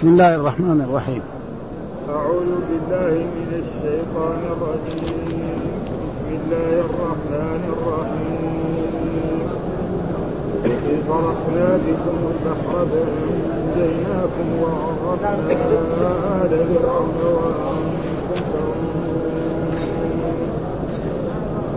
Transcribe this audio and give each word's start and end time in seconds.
بسم 0.00 0.08
الله 0.08 0.34
الرحمن 0.34 0.80
الرحيم. 0.88 1.22
أعوذ 2.08 2.50
بالله 2.68 3.12
من 3.36 3.50
الشيطان 3.62 4.40
الرجيم. 4.52 5.60
بسم 6.04 6.28
الله 6.40 6.72
الرحمن 6.88 7.62
الرحيم. 7.74 9.40
وإذ 10.64 11.00
فرحنا 11.08 11.68
بكم 11.84 12.16
البحر 12.32 12.86
فأنجيناكم 12.90 14.48
وأغرقنا 14.62 16.12
آل 16.42 16.52
فرعون 16.68 17.20
وأنتم 17.36 18.72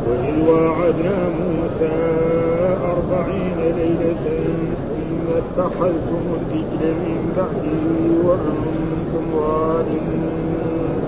وإذ 0.08 0.36
واعدنا 0.50 1.20
موسى 1.40 1.96
أربعين 2.94 3.58
ليلة 3.76 4.26
أتخذتم 5.38 6.24
الرجل 6.38 6.82
من 7.06 7.20
بعده 7.38 7.86
وأنتم 8.28 9.26
ظالمون. 9.40 11.02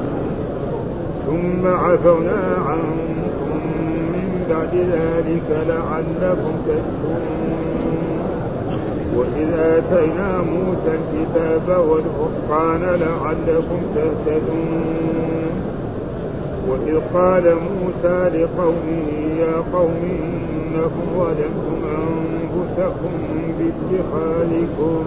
ثم 1.28 1.68
عفونا 1.68 2.42
عنكم 2.66 3.52
من 4.14 4.30
بعد 4.50 4.73
ذلك 4.76 5.48
لعلكم 5.68 6.54
تشكرون. 6.68 7.56
وإذ 9.18 9.50
آتينا 9.54 10.30
موسى 10.42 10.92
الكتاب 11.00 11.68
والفرقان 11.90 12.82
لعلكم 12.82 13.80
تهتدون. 13.95 15.26
وإذ 16.70 16.95
قال 17.14 17.44
موسى 17.44 18.20
لقومه 18.34 19.09
يا 19.40 19.56
قوم 19.73 20.02
إنكم 20.04 21.06
ظلمتم 21.18 21.80
أنفسكم 21.86 22.45
باتخاذكم 23.59 25.04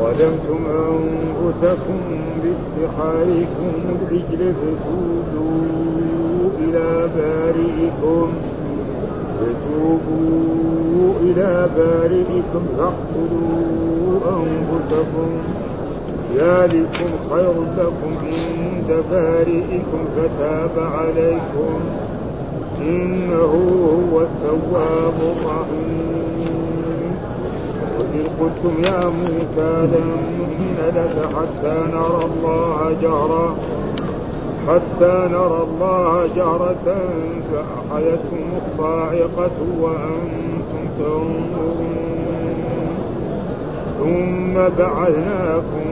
ظلمتم 0.00 0.60
أنفسكم 0.66 2.00
باتخاذكم 2.42 3.70
الرجل 3.88 4.52
فتوبوا 4.54 6.50
إلى 6.58 7.08
بارئكم. 7.16 8.32
فتوبوا 9.40 11.12
إلى 11.22 11.68
بارئكم 11.76 12.62
فاقتلوا 12.78 14.20
أنفسكم. 14.30 15.30
ذلكم 16.36 17.10
خير 17.30 17.54
لكم 17.78 18.12
عند 18.22 19.04
بارئكم 19.10 20.04
فتاب 20.16 20.92
عليكم. 20.92 22.05
إنه 22.80 23.52
هو 24.12 24.20
التواب 24.20 25.18
الرحيم. 25.36 27.12
وإذ 27.98 28.24
قلتم 28.40 28.74
يا 28.84 29.02
موسى 29.06 29.72
لن 29.92 30.08
نؤمن 30.38 30.78
لك 30.96 31.16
حتى 31.36 31.76
نرى 31.92 32.20
الله 32.24 32.78
جهرا 33.02 33.46
حتى 34.68 35.14
نرى 35.32 35.60
الله 35.68 36.12
جهرة 36.36 36.86
فأخذتكم 37.52 38.44
الصاعقة 38.62 39.58
وأنتم 39.80 40.82
تنظرون. 40.98 41.96
ثم 43.98 44.54
بعثناكم 44.78 45.86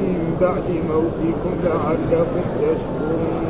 من 0.00 0.36
بعد 0.40 0.66
موتكم 0.90 1.52
لعلكم 1.64 2.44
تشكرون. 2.60 3.49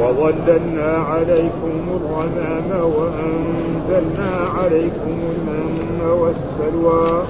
وظللنا 0.00 0.96
عليكم 0.98 1.72
الغمام 1.90 2.70
وأنزلنا 2.70 4.30
عليكم 4.58 5.10
المن 5.10 6.00
والسلوى. 6.00 7.22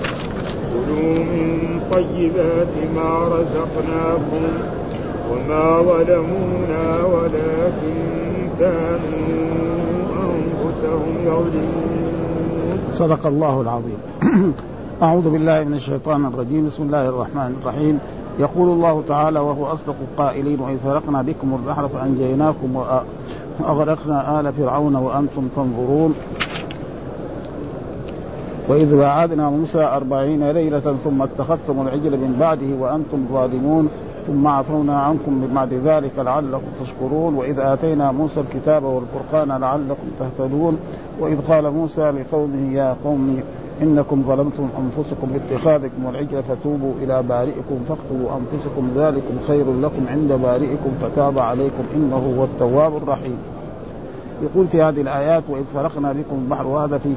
كلوا 0.74 1.18
من 1.24 1.80
طيبات 1.90 2.74
ما 2.96 3.28
رزقناكم 3.28 4.44
وما 5.30 5.82
ظلمونا 5.82 7.04
ولكن 7.04 7.94
كانوا 8.60 9.44
أنفسهم 10.22 11.16
يظلمون. 11.24 12.78
صدق 12.92 13.26
الله 13.26 13.60
العظيم. 13.60 13.98
أعوذ 15.02 15.30
بالله 15.30 15.64
من 15.64 15.74
الشيطان 15.74 16.26
الرجيم. 16.26 16.66
بسم 16.66 16.82
الله 16.82 17.08
الرحمن 17.08 17.56
الرحيم. 17.62 17.98
يقول 18.38 18.68
الله 18.68 19.02
تعالى 19.08 19.40
وهو 19.40 19.66
أصدق 19.66 19.94
القائلين 20.10 20.60
وإذ 20.60 20.78
فرقنا 20.78 21.22
بكم 21.22 21.54
البحر 21.54 21.88
فأنجيناكم 21.88 22.76
وأغرقنا 23.60 24.40
آل 24.40 24.52
فرعون 24.52 24.96
وأنتم 24.96 25.48
تنظرون. 25.56 26.14
وإذ 28.68 28.94
وعدنا 28.94 29.50
موسى 29.50 29.84
أربعين 29.84 30.50
ليلة 30.50 30.96
ثم 31.04 31.22
اتخذتم 31.22 31.80
العجل 31.80 32.10
من 32.10 32.36
بعده 32.40 32.66
وأنتم 32.80 33.26
ظالمون. 33.32 33.88
ثم 34.26 34.46
عفونا 34.46 35.00
عنكم 35.00 35.32
من 35.32 35.52
بعد 35.54 35.72
ذلك 35.72 36.12
لعلكم 36.18 36.70
تشكرون. 36.84 37.34
وإذ 37.34 37.58
آتينا 37.58 38.12
موسى 38.12 38.40
الكتاب 38.40 38.84
والفرقان 38.84 39.60
لعلكم 39.60 40.08
تهتدون. 40.20 40.78
وإذ 41.20 41.40
قال 41.48 41.70
موسى 41.70 42.10
لقومه 42.10 42.72
يا 42.72 42.96
قوم 43.04 43.42
إنكم 43.82 44.22
ظلمتم 44.26 44.68
أنفسكم 44.78 45.26
باتخاذكم 45.26 46.08
العجل 46.08 46.42
فتوبوا 46.42 46.92
إلى 47.02 47.22
بارئكم 47.22 47.78
فاقتلوا 47.88 48.38
أنفسكم 48.38 48.90
ذلكم 48.96 49.34
خير 49.46 49.64
لكم 49.80 50.08
عند 50.08 50.32
بارئكم 50.32 50.90
فتاب 51.00 51.38
عليكم 51.38 51.84
إنه 51.96 52.34
هو 52.38 52.44
التواب 52.44 52.96
الرحيم. 52.96 53.36
يقول 54.42 54.66
في 54.66 54.82
هذه 54.82 55.00
الآيات 55.00 55.42
وإذ 55.48 55.64
فرقنا 55.74 56.12
بكم 56.12 56.36
البحر 56.44 56.66
وهذا 56.66 56.98
في 56.98 57.08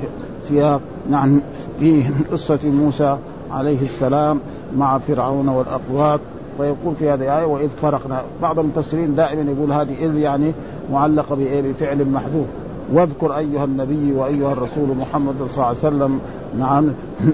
سياق 0.41 0.81
نعم 1.09 1.41
في 1.79 2.03
قصة 2.31 2.59
موسى 2.63 3.17
عليه 3.51 3.81
السلام 3.81 4.39
مع 4.77 4.97
فرعون 4.97 5.49
والأقوات. 5.49 6.19
ويقول 6.59 6.95
في 6.95 7.09
هذه 7.09 7.23
الآية 7.23 7.45
وإذ 7.45 7.69
فرقنا 7.69 8.21
بعض 8.41 8.59
المفسرين 8.59 9.15
دائما 9.15 9.51
يقول 9.51 9.71
هذه 9.71 10.05
إذ 10.05 10.17
يعني 10.17 10.51
معلقة 10.91 11.35
بفعل 11.39 12.05
محذوف. 12.05 12.45
واذكر 12.93 13.37
أيها 13.37 13.63
النبي 13.63 14.13
وأيها 14.13 14.51
الرسول 14.51 14.97
محمد 14.97 15.35
صلى 15.37 15.55
الله 15.55 15.65
عليه 15.65 15.77
وسلم 15.77 16.19
نعم 16.59 16.85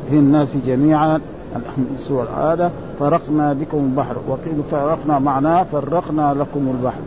في 0.09 0.15
الناس 0.15 0.57
جميعا 0.67 1.19
سورة 1.97 2.53
هذا 2.53 2.71
فرقنا 2.99 3.53
بكم 3.53 3.77
البحر. 3.77 4.15
وقيل 4.27 4.63
فرقنا 4.71 5.19
معناه 5.19 5.63
فرقنا 5.63 6.33
لكم 6.33 6.75
البحر. 6.77 6.99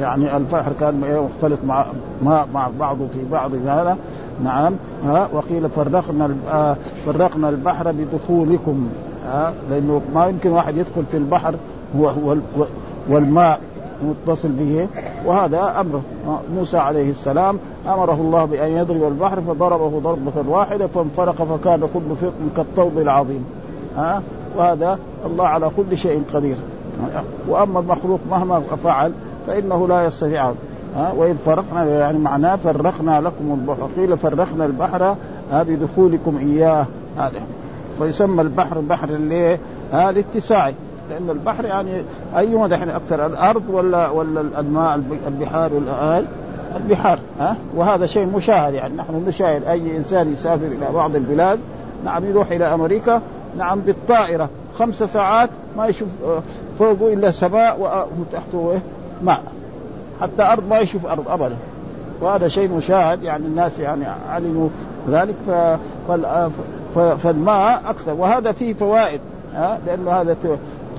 يعني 0.00 0.36
البحر 0.36 0.72
كان 0.80 1.00
مختلط 1.36 1.58
مع 1.66 1.86
مع 2.54 2.68
بعضه 2.80 3.06
في 3.06 3.18
بعض 3.32 3.50
هذا. 3.54 3.96
نعم 4.44 4.72
ها 5.06 5.28
وقيل 5.32 5.70
فرقنا 5.70 6.36
فرقنا 7.06 7.48
البحر 7.48 7.92
بدخولكم. 7.92 8.88
ها 9.26 9.52
لأنه 9.70 10.02
ما 10.14 10.26
يمكن 10.26 10.50
واحد 10.50 10.76
يدخل 10.76 11.04
في 11.10 11.16
البحر 11.16 11.54
والماء 13.08 13.60
متصل 14.04 14.48
به. 14.48 14.88
وهذا 15.26 15.80
امره 15.80 16.02
موسى 16.54 16.78
عليه 16.78 17.10
السلام. 17.10 17.58
أمره 17.86 18.14
الله 18.14 18.44
بأن 18.44 18.70
يضرب 18.70 19.04
البحر 19.04 19.40
فضربه 19.40 20.00
ضربة 20.00 20.50
واحدة 20.50 20.86
فانفرق 20.86 21.34
فكان 21.34 21.80
كل 21.94 22.16
فرق 22.20 22.32
كالطود 22.56 22.98
العظيم. 22.98 23.44
ها؟ 23.96 24.22
وهذا 24.56 24.98
الله 25.26 25.46
على 25.46 25.70
كل 25.76 25.98
شيء 25.98 26.22
قدير. 26.34 26.56
وأما 27.48 27.80
المخلوق 27.80 28.20
مهما 28.30 28.60
فعل 28.60 29.12
فإنه 29.46 29.88
لا 29.88 30.06
يستطيع. 30.06 30.52
ها؟ 30.96 31.12
واذ 31.16 31.36
فرقنا 31.36 31.84
يعني 31.84 32.18
معناه 32.18 32.56
فرقنا 32.56 33.20
لكم 33.20 33.58
البحر. 33.60 33.88
قيل 33.96 34.18
فرقنا 34.18 34.64
البحر 34.64 35.16
بدخولكم 35.52 36.36
إياه. 36.36 36.86
هذا. 37.18 37.40
فيسمى 37.98 38.42
البحر 38.42 38.80
بحر 38.80 39.08
اللي 39.08 39.58
ها 39.92 40.10
الاتساع 40.10 40.72
لأن 41.10 41.30
البحر 41.30 41.64
يعني 41.64 42.02
أيهما 42.36 42.68
دحين 42.68 42.90
أكثر 42.90 43.26
الأرض 43.26 43.62
ولا 43.70 44.08
ولا 44.08 44.40
الماء 44.60 45.00
البحار 45.26 45.74
ولا 45.74 46.22
البحار 46.76 47.18
ها؟ 47.40 47.56
وهذا 47.76 48.06
شيء 48.06 48.26
مشاهد 48.26 48.74
يعني 48.74 48.94
نحن 48.96 49.24
نشاهد 49.28 49.64
أي 49.64 49.96
إنسان 49.96 50.32
يسافر 50.32 50.66
إلى 50.66 50.86
بعض 50.94 51.16
البلاد 51.16 51.58
نعم 52.04 52.24
يروح 52.24 52.50
إلى 52.50 52.74
أمريكا 52.74 53.20
نعم 53.58 53.80
بالطائرة 53.80 54.48
خمس 54.78 55.02
ساعات 55.02 55.50
ما 55.76 55.86
يشوف 55.86 56.08
فوقه 56.78 57.12
إلا 57.12 57.30
سماء 57.30 58.08
وتحته 58.20 58.80
ماء. 59.22 59.42
حتى 60.20 60.42
أرض 60.42 60.68
ما 60.68 60.78
يشوف 60.78 61.06
أرض 61.06 61.28
ابدا. 61.28 61.56
وهذا 62.20 62.48
شيء 62.48 62.68
مشاهد 62.68 63.22
يعني 63.22 63.46
الناس 63.46 63.78
يعني 63.78 64.04
علموا 64.30 64.68
ذلك 65.08 65.34
فالماء 66.94 67.82
أكثر. 67.86 68.14
وهذا 68.14 68.52
فيه 68.52 68.74
فوائد 68.74 69.20
ها؟ 69.54 69.78
لأنه 69.86 70.10
هذا 70.10 70.36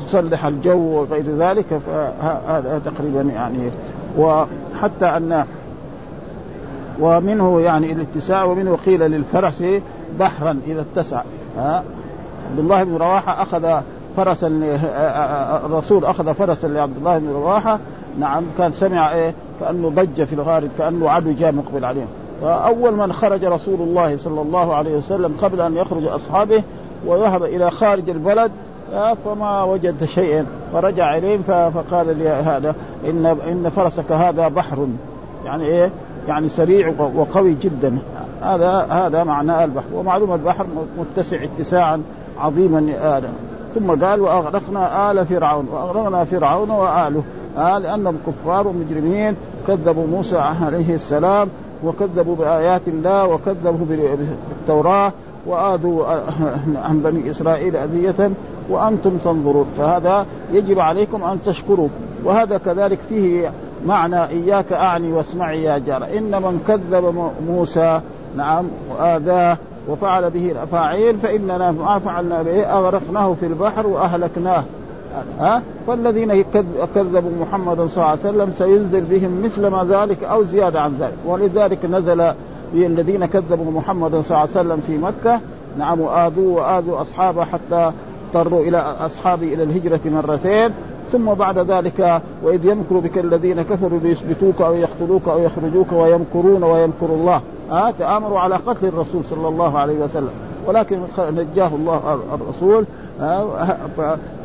تصلح 0.07 0.45
الجو 0.45 0.79
وغير 0.79 1.23
ذلك 1.37 1.65
فهذا 1.87 2.81
تقريبا 2.85 3.21
يعني 3.21 3.69
وحتى 4.17 5.05
أن 5.05 5.45
ومنه 6.99 7.61
يعني 7.61 7.91
الاتساع 7.91 8.43
ومنه 8.43 8.77
قيل 8.85 8.99
للفرس 8.99 9.63
بحرا 10.19 10.59
إذا 10.67 10.85
اتسع. 10.95 11.21
ها؟ 11.57 11.83
عبد 12.49 12.59
الله 12.59 12.83
بن 12.83 12.95
رواحة 12.95 13.43
أخذ 13.43 13.81
فرسا 14.17 14.47
الرسول 15.65 16.05
أخذ 16.05 16.33
فرسا 16.33 16.67
لعبد 16.67 16.97
الله 16.97 17.17
بن 17.17 17.29
رواحة. 17.29 17.79
نعم 18.19 18.43
كان 18.57 18.73
سمع 18.73 19.11
إيه؟ 19.11 19.33
كأنه 19.59 19.89
ضج 19.89 20.23
في 20.23 20.33
الغار 20.33 20.63
كأنه 20.77 21.09
عدو 21.09 21.31
جاء 21.31 21.51
مقبل 21.51 21.85
عليهم. 21.85 22.07
فأول 22.41 22.95
من 22.95 23.13
خرج 23.13 23.45
رسول 23.45 23.81
الله 23.81 24.17
صلى 24.17 24.41
الله 24.41 24.75
عليه 24.75 24.97
وسلم 24.97 25.35
قبل 25.41 25.61
أن 25.61 25.77
يخرج 25.77 26.05
أصحابه 26.05 26.63
وذهب 27.05 27.43
إلى 27.43 27.71
خارج 27.71 28.09
البلد 28.09 28.51
فما 29.25 29.63
وجد 29.63 30.03
شيئا. 30.03 30.45
فرجع 30.73 31.17
إليهم 31.17 31.41
فقال 31.73 32.17
لي 32.17 32.29
هذا 32.29 32.75
ان 33.09 33.25
إن 33.25 33.71
فرسك 33.75 34.11
هذا 34.11 34.47
بحر. 34.47 34.87
يعني 35.45 35.65
إيه؟ 35.65 35.89
يعني 36.27 36.49
سريع 36.49 36.93
وقوي 37.15 37.53
جدا. 37.53 37.97
هذا 38.41 38.87
هذا 38.89 39.23
معنى 39.23 39.63
البحر. 39.63 39.85
ومعلوم 39.93 40.33
البحر 40.33 40.65
متسع 40.99 41.43
اتساعا 41.43 42.01
عظيما 42.39 42.93
هذا. 43.01 43.29
ثم 43.75 44.05
قال 44.05 44.21
وأغرقنا 44.21 45.11
آل 45.11 45.25
فرعون. 45.25 45.67
وأغرقنا 45.71 46.23
فرعون 46.23 46.69
وآله. 46.69 47.23
آه 47.57 47.77
لأنهم 47.77 48.17
كفار 48.27 48.67
ومجرمين 48.67 49.35
كذبوا 49.67 50.07
موسى 50.07 50.37
عليه 50.37 50.95
السلام. 50.95 51.49
وكذبوا 51.83 52.35
بآيات 52.35 52.87
الله. 52.87 53.27
وكذبوا 53.27 53.85
بالتوراة. 53.89 55.11
وآذوا 55.45 56.05
عن 56.83 56.99
بني 56.99 57.31
إسرائيل 57.31 57.75
أذية. 57.75 58.31
وأنتم 58.69 59.17
تنظرون 59.17 59.65
فهذا 59.77 60.25
يجب 60.51 60.79
عليكم 60.79 61.23
أن 61.23 61.39
تشكروا 61.45 61.87
وهذا 62.23 62.57
كذلك 62.57 62.99
فيه 63.09 63.51
معنى 63.85 64.25
إياك 64.25 64.73
أعني 64.73 65.11
واسمعي 65.11 65.63
يا 65.63 65.77
جار. 65.77 66.03
إن 66.17 66.41
من 66.41 66.63
كذب 66.67 67.31
موسى 67.47 68.01
نعم 68.37 68.65
وآذاه 68.91 69.57
وفعل 69.89 70.29
به 70.29 70.51
الأفاعيل 70.51 71.17
فإننا 71.17 71.71
ما 71.71 71.99
فعلنا 71.99 72.41
به 72.41 72.63
أغرقناه 72.63 73.33
في 73.33 73.45
البحر 73.45 73.87
وأهلكناه. 73.87 74.63
ها؟ 75.39 75.61
فالذين 75.87 76.43
كذبوا 76.95 77.31
محمدا 77.41 77.87
صلى 77.87 77.97
الله 77.97 78.09
عليه 78.09 78.19
وسلم 78.19 78.51
سينزل 78.51 79.01
بهم 79.01 79.43
مثل 79.43 79.67
ما 79.67 79.83
ذلك 79.89 80.23
أو 80.23 80.43
زيادة 80.43 80.81
عن 80.81 80.97
ذلك. 80.99 81.17
ولذلك 81.25 81.85
نزل 81.85 82.31
الذين 82.73 83.25
كذبوا 83.25 83.71
محمدا 83.71 84.21
صلى 84.21 84.37
الله 84.37 84.39
عليه 84.39 84.51
وسلم 84.51 84.81
في 84.87 84.97
مكة 84.97 85.39
نعم 85.77 86.01
واذوا 86.01 86.61
وآذوا 86.61 87.01
أصحابه 87.01 87.43
حتى 87.43 87.91
اضطروا 88.35 88.61
إلى 88.61 88.77
اصحابه 88.77 89.53
إلى 89.53 89.63
الهجرة 89.63 89.99
مرتين 90.05 90.71
ثم 91.11 91.33
بعد 91.33 91.57
ذلك 91.57 92.21
وإذ 92.43 92.65
يمكر 92.65 92.99
بك 92.99 93.17
الذين 93.17 93.61
كفروا 93.61 93.99
ليثبتوك 93.99 94.61
أو 94.61 94.75
يقتلوك 94.75 95.27
أو 95.27 95.39
يخرجوك 95.39 95.91
ويمكرون 95.91 96.63
ويمكر 96.63 97.05
الله. 97.05 97.41
ها 97.71 97.93
تآمروا 97.99 98.39
على 98.39 98.55
قتل 98.55 98.87
الرسول 98.87 99.25
صلى 99.25 99.47
الله 99.47 99.79
عليه 99.79 99.99
وسلم. 99.99 100.29
ولكن 100.67 100.99
نجاه 101.19 101.67
الله 101.75 102.19
الرسول. 102.33 102.85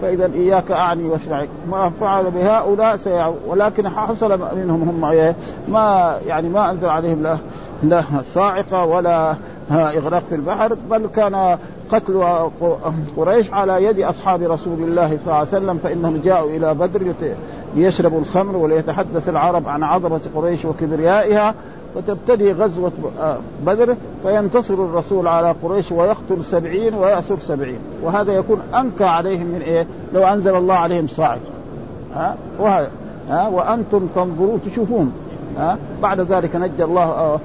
فاذا 0.03 0.31
إياك 0.35 0.71
أعني 0.71 1.09
واسمعك 1.09 1.49
ما 1.71 1.91
فعل 2.01 2.31
بهؤلاء 2.31 2.97
سيعود 2.97 3.37
ولكن 3.47 3.89
حصل 3.89 4.39
منهم 4.57 4.89
هم 4.89 5.05
إيه؟ 5.05 5.35
ما 5.69 6.17
يعني 6.27 6.49
ما 6.49 6.71
أنزل 6.71 6.89
عليهم 6.89 7.23
لا 7.23 7.39
لا 7.83 8.05
صاعقة 8.25 8.85
ولا 8.85 9.35
إغراق 9.71 10.23
في 10.29 10.35
البحر 10.35 10.77
بل 10.91 11.07
كان 11.17 11.59
قتل 11.93 12.25
قريش 13.17 13.53
على 13.53 13.85
يد 13.85 14.01
أصحاب 14.01 14.43
رسول 14.43 14.83
الله 14.83 15.09
صلى 15.09 15.23
الله 15.23 15.35
عليه 15.35 15.49
وسلم 15.49 15.79
فإنهم 15.79 16.21
جاءوا 16.25 16.51
إلى 16.51 16.75
بدر 16.75 17.13
ليشربوا 17.77 18.21
الخمر 18.21 18.57
وليتحدث 18.57 19.29
العرب 19.29 19.69
عن 19.69 19.83
عظمة 19.83 20.21
قريش 20.35 20.65
وكبريائها 20.65 21.55
فتبتدي 21.95 22.53
غزوة 22.53 22.93
بدر 23.67 23.97
فينتصر 24.23 24.75
الرسول 24.75 25.29
على 25.29 25.55
قريش 25.63 25.93
ويقتل 25.93 26.45
سبعين 26.45 26.95
ويأسر 26.95 27.39
سبعين 27.39 27.79
وهذا 28.03 28.33
يكون 28.33 28.61
أنكى 28.75 29.05
عليهم 29.05 29.47
من 29.47 29.61
إيه؟ 29.61 29.87
لو 30.15 30.23
أنزل 30.23 30.57
الله 30.57 30.75
عليهم 30.75 31.07
صاعق 31.07 31.41
ها؟ 32.15 32.37
وهذا 32.59 32.91
ها؟ 33.31 33.49
وأنتم 33.49 34.07
تنظرون 34.15 34.61
تشوفون. 34.67 35.13
ها؟ 35.59 35.79
بعد 36.03 36.21
ذلك 36.21 36.57
نجى 36.57 36.85
الله 36.85 37.39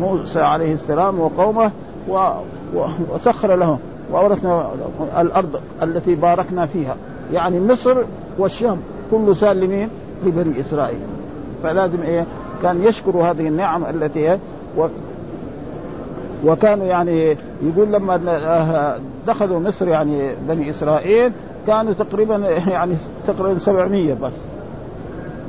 موسى 0.00 0.40
عليه 0.40 0.74
السلام 0.74 1.20
وقومه 1.20 1.70
وسخر 3.12 3.54
لهم. 3.54 3.78
وأورثنا 4.12 4.70
الأرض 5.18 5.60
التي 5.82 6.14
باركنا 6.14 6.66
فيها. 6.66 6.96
يعني 7.32 7.60
مصر 7.60 7.96
والشام 8.38 8.76
كل 9.10 9.36
سالمين 9.36 9.88
لبني 10.26 10.60
إسرائيل. 10.60 11.00
فلازم 11.62 12.02
إيه؟ 12.02 12.26
كان 12.62 12.84
يشكر 12.84 13.16
هذه 13.16 13.48
النعم 13.48 13.84
التي 13.84 14.38
و 14.76 14.86
وكانوا 16.44 16.86
يعني 16.86 17.36
يقول 17.62 17.92
لما 17.92 18.20
دخلوا 19.26 19.60
مصر 19.60 19.88
يعني 19.88 20.30
بني 20.48 20.70
إسرائيل 20.70 21.32
كانوا 21.66 21.92
تقريبا 21.92 22.36
يعني 22.68 22.94
تقريبا 23.26 23.58
700 23.58 24.14
بس. 24.14 24.32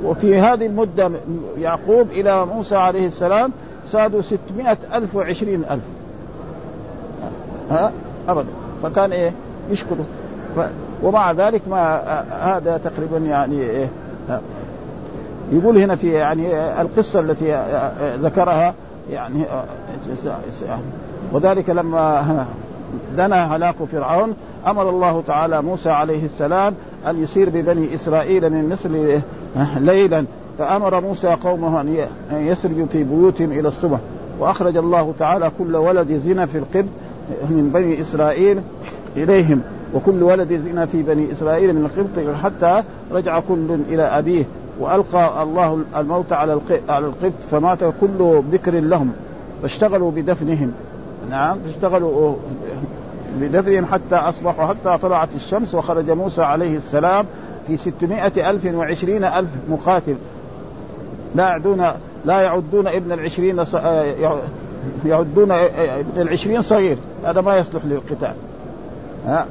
وفي 0.06 0.40
هذه 0.40 0.66
المدة 0.66 1.12
يعقوب 1.60 2.08
إلى 2.12 2.46
موسى 2.46 2.76
عليه 2.76 3.08
السلام 3.08 3.52
سادوا 3.88 4.22
600 4.22 4.78
ألف 4.94 5.16
وعشرين 5.16 5.64
ألف. 5.72 5.84
ها؟ 7.72 7.92
أبدا. 8.30 8.48
فكان 8.84 9.12
إيه؟ 9.12 9.32
يشكره. 9.72 10.06
ومع 11.04 11.32
ذلك 11.32 11.62
ما 11.70 12.02
هذا 12.42 12.78
تقريبا 12.78 13.18
يعني 13.18 13.62
إيه؟ 13.62 13.88
يقول 15.52 15.78
هنا 15.78 15.96
في 15.96 16.12
يعني 16.12 16.58
القصة 16.82 17.20
التي 17.20 17.66
ذكرها 18.22 18.74
يعني 19.12 19.46
وذلك 21.34 21.70
لما 21.70 22.46
دنا 23.18 23.56
هلاك 23.56 23.76
فرعون 23.92 24.34
أمر 24.68 24.90
الله 24.90 25.24
تعالى 25.28 25.62
موسى 25.62 25.90
عليه 25.90 26.26
السلام 26.26 26.74
أن 27.08 27.24
يسير 27.24 27.50
ببني 27.50 27.96
إسرائيل 27.96 28.50
من 28.50 28.70
مصر 28.70 29.22
ليلا. 29.80 30.26
فأمر 30.58 31.02
موسى 31.02 31.28
قومه 31.28 31.82
أن 31.82 32.08
يسرجوا 32.32 32.86
في 32.86 33.04
بيوتهم 33.04 33.52
إلى 33.52 33.68
الصبح 33.68 34.00
وأخرج 34.40 34.78
الله 34.78 35.14
تعالى 35.20 35.52
كل 35.60 35.76
ولد 35.76 36.18
زنا 36.18 36.46
في 36.46 36.58
القبط 36.58 36.90
من 37.50 37.72
بني 37.74 38.02
إسرائيل 38.02 38.62
إليهم. 39.18 39.62
وكل 39.94 40.24
ولد 40.24 40.54
زنا 40.54 40.86
في 40.86 41.04
بني 41.04 41.32
إسرائيل 41.32 41.74
من 41.74 41.86
القبط 41.86 42.36
حتى 42.44 42.84
رجع 43.12 43.40
كل 43.40 43.78
إلى 43.90 44.04
أبيه. 44.04 44.44
وألقى 44.80 45.44
الله 45.44 45.80
الموت 45.98 46.34
على 46.34 46.60
على 46.90 47.06
القبط 47.06 47.34
فمات 47.52 47.80
كل 48.02 48.42
بكر 48.52 48.72
لهم. 48.72 49.14
فاشتغلوا 49.62 50.12
بدفنهم. 50.12 50.74
نعم 51.30 51.58
اشتغلوا 51.70 52.36
بدفنهم 53.40 53.86
حتى 53.86 54.16
أصبحوا 54.16 54.66
حتى 54.66 54.98
طلعت 55.02 55.30
الشمس 55.36 55.76
وخرج 55.76 56.12
موسى 56.12 56.42
عليه 56.42 56.78
السلام 56.78 57.26
في 57.68 57.78
ستمائة 57.78 58.50
ألف 58.50 58.66
وعشرين 58.76 59.24
ألف 59.24 59.50
مقاتل. 59.70 60.16
لا 61.36 61.44
يعدون 61.44 61.86
لا 62.26 62.42
يعدون 62.42 62.88
ابن 62.88 63.12
العشرين 63.12 63.66
يعدون 65.06 65.52
ابن 65.52 66.22
العشرين 66.22 66.62
صغير. 66.62 66.98
هذا 67.26 67.42
ما 67.42 67.58
يصلح 67.58 67.82
للقتال. 67.86 68.34
ها؟ 69.28 69.46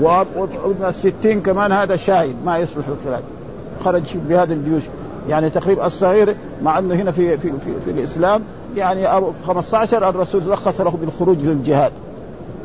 وابن 0.00 0.84
الستين 0.88 1.40
كمان 1.40 1.72
هذا 1.72 1.96
شاهد 1.96 2.34
ما 2.46 2.58
يصلح 2.58 2.84
للقتال. 2.88 3.24
خرج 3.84 4.16
بهذه 4.28 4.52
الجيوش. 4.52 4.82
يعني 5.28 5.50
تقريبا 5.50 5.86
الصغير 5.86 6.36
مع 6.62 6.78
إنه 6.78 6.94
هنا 6.94 7.10
في 7.10 7.38
في 7.38 7.50
في, 7.50 7.80
في 7.84 7.90
الإسلام 7.90 8.42
يعني 8.76 9.16
أبو 9.16 9.32
15 9.46 10.08
الرسول 10.08 10.48
رخص 10.48 10.80
له 10.80 10.90
بالخروج 10.90 11.38
للجهاد 11.38 11.92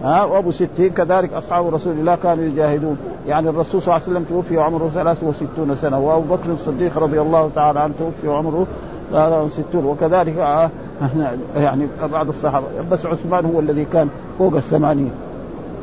ها؟ 0.03 0.23
وأبو 0.23 0.51
60 0.51 0.89
كذلك 0.89 1.33
أصحاب 1.33 1.73
رسول 1.73 1.93
الله 1.93 2.15
كانوا 2.15 2.43
يجاهدون. 2.43 2.97
يعني 3.27 3.49
الرسول 3.49 3.81
صلى 3.81 3.95
الله 3.95 4.05
عليه 4.07 4.13
وسلم 4.13 4.23
توفي 4.23 4.57
وعمره 4.57 4.91
63 4.93 5.75
سنة 5.75 5.99
وأبو 5.99 6.35
بكر 6.35 6.51
الصديق 6.51 6.97
رضي 6.97 7.21
الله 7.21 7.51
تعالى 7.55 7.79
عنه 7.79 7.93
توفي 7.99 8.27
وعمره 8.27 8.67
63 9.11 9.85
وكذلك 9.85 10.69
آه، 11.01 11.59
يعني 11.59 11.87
بعض 12.11 12.29
الصحابة 12.29 12.65
بس 12.91 13.05
عثمان 13.05 13.45
هو 13.45 13.59
الذي 13.59 13.85
كان 13.93 14.09
فوق 14.39 14.55
الثمانين. 14.55 15.11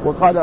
وقال 0.05 0.37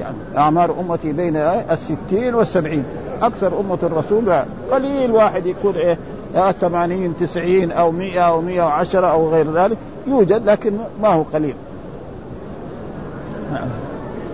يعني 0.00 0.16
أعمار 0.36 0.74
أمتي 0.80 1.12
بين 1.12 1.36
الستين 1.36 2.34
والسبعين. 2.34 2.84
أكثر 3.22 3.60
أمة 3.60 3.78
الرسول 3.82 4.42
قليل 4.70 5.10
واحد 5.10 5.46
يكون 5.46 5.74
إيه 5.74 5.98
يا 6.34 6.52
80 6.52 7.14
90 7.20 7.72
أو 7.72 7.92
100 7.92 8.20
أو 8.20 8.40
110 8.40 9.06
أو 9.06 9.30
غير 9.30 9.52
ذلك 9.52 9.76
يوجد 10.06 10.44
لكن 10.44 10.72
ما 11.02 11.08
هو 11.08 11.22
قليل. 11.22 11.54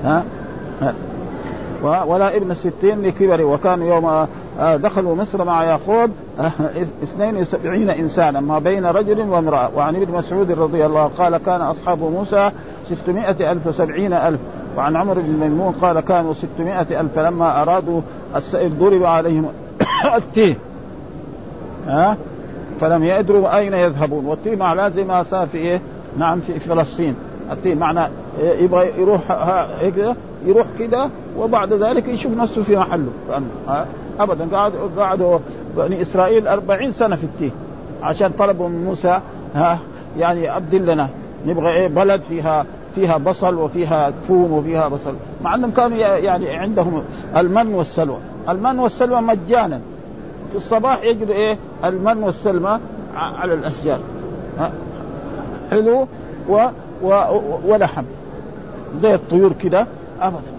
ها, 0.05 0.25
ها. 0.83 0.95
ولا 1.87 2.37
ابن 2.37 2.51
الستين 2.51 3.03
لكبر. 3.03 3.43
وكان 3.43 3.83
يوم 3.83 4.27
آه، 4.61 4.77
دخلوا 4.77 5.15
مصر 5.15 5.45
مع 5.45 5.65
يعقوب 5.65 6.11
72 7.03 7.91
إنسانا 7.91 8.41
ما 8.41 8.59
بين 8.59 8.87
رجل 8.87 9.21
وامرأة. 9.21 9.71
وعن 9.77 9.97
ابن 9.97 10.15
مسعود 10.15 10.51
رضي 10.51 10.87
الله 10.87 11.11
قال 11.19 11.37
كان 11.37 11.61
أصحاب 11.61 11.99
موسى 11.99 12.51
600 12.87 13.53
ألف 13.53 13.67
وسبعين 13.67 14.13
ألف. 14.13 14.41
وعن 14.77 14.97
عمر 14.97 15.15
بن 15.15 15.33
ميمون 15.41 15.73
قال 15.73 16.01
كانوا 16.01 16.35
600 16.35 17.01
ألف 17.01 17.13
فلما 17.15 17.63
أرادوا 17.63 18.01
السيل 18.37 18.79
ضرب 18.79 19.05
عليهم. 19.05 19.49
التيه. 20.17 20.57
ها؟ 21.87 22.17
فلم 22.81 23.05
يدروا 23.05 23.59
أين 23.59 23.73
يذهبون. 23.73 24.27
والتيه 24.27 24.57
معناه 24.57 24.89
زي 24.89 25.05
ما 25.05 25.23
صار 25.23 25.47
في 25.47 25.59
إيه؟ 25.59 25.81
نعم 26.19 26.41
في 26.41 26.61
فلسطين. 26.61 27.15
التيه 27.53 27.75
معناه 27.75 28.11
يبغى 28.43 28.93
يروح 28.99 29.21
هيك 29.81 29.95
يروح 30.47 30.67
كده 30.79 31.09
وبعد 31.39 31.73
ذلك 31.73 32.09
يشوف 32.09 32.37
نفسه 32.37 32.63
في 32.63 32.77
محله. 32.77 33.09
ابدا 34.21 34.57
قعدوا 34.57 34.89
قعدوا 34.99 35.39
بني 35.77 36.03
إسرائيل 36.03 36.49
أربعين 36.49 36.93
سنة 36.93 37.17
في 37.17 37.25
التيه 37.25 37.51
عشان 38.03 38.31
طلبوا 38.39 38.69
من 38.69 38.85
موسى 38.85 39.21
ها 39.55 39.79
يعني 40.19 40.57
أبدل 40.57 40.87
لنا. 40.87 41.09
نبغى 41.47 41.69
إيه؟ 41.69 41.89
بلد 41.89 42.21
فيها 42.21 42.67
فيها 42.95 43.17
بصل 43.17 43.55
وفيها 43.55 44.13
ثوم 44.29 44.53
وفيها 44.53 44.89
بصل. 44.89 45.15
مع 45.43 45.55
أنهم 45.55 45.71
كانوا 45.71 45.97
يعني 45.99 46.57
عندهم 46.57 47.03
المن 47.37 47.75
والسلوى. 47.75 48.19
المن 48.49 48.79
والسلوى 48.79 49.21
مجانا. 49.21 49.81
في 50.51 50.57
الصباح 50.57 51.03
يجد 51.03 51.31
إيه؟ 51.31 51.57
المن 51.85 52.23
والسلمى 52.23 52.79
على 53.15 53.55
الأشجار. 53.55 53.99
حلو 55.71 56.07
و 56.49 56.67
و 57.03 57.41
ولحم. 57.67 58.05
زي 59.03 59.15
الطيور 59.15 59.53
كده. 59.53 59.87
ابدا. 60.21 60.56